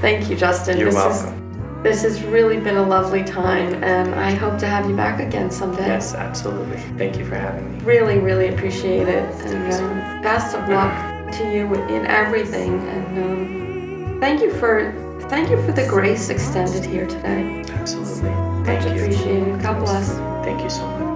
thank 0.00 0.30
you, 0.30 0.36
Justin. 0.36 0.78
You're 0.78 0.86
this 0.86 0.94
welcome. 0.94 1.34
Is, 1.34 1.45
this 1.86 2.02
has 2.02 2.22
really 2.24 2.58
been 2.58 2.76
a 2.76 2.82
lovely 2.82 3.22
time, 3.22 3.82
and 3.84 4.14
I 4.14 4.32
hope 4.32 4.58
to 4.58 4.66
have 4.66 4.90
you 4.90 4.96
back 4.96 5.20
again 5.20 5.50
someday. 5.50 5.86
Yes, 5.86 6.14
absolutely. 6.14 6.78
Thank 6.98 7.16
you 7.16 7.24
for 7.24 7.36
having 7.36 7.78
me. 7.78 7.84
Really, 7.84 8.18
really 8.18 8.48
appreciate 8.48 9.08
it. 9.08 9.24
And 9.44 9.72
um, 9.72 10.22
best 10.22 10.56
of 10.56 10.68
luck 10.68 11.32
to 11.34 11.44
you 11.44 11.72
in 11.86 12.06
everything. 12.06 12.80
And 12.88 13.18
um, 13.18 14.20
thank 14.20 14.40
you 14.40 14.52
for 14.54 14.92
thank 15.28 15.50
you 15.50 15.62
for 15.64 15.72
the 15.72 15.86
grace 15.88 16.28
extended 16.28 16.84
here 16.84 17.06
today. 17.06 17.64
Absolutely. 17.70 18.30
Thank 18.64 18.84
Much 18.84 18.86
you. 18.86 19.04
appreciated. 19.04 19.62
God 19.62 19.78
bless. 19.84 20.10
Thank 20.44 20.62
you 20.62 20.70
so 20.70 20.86
much. 20.86 21.06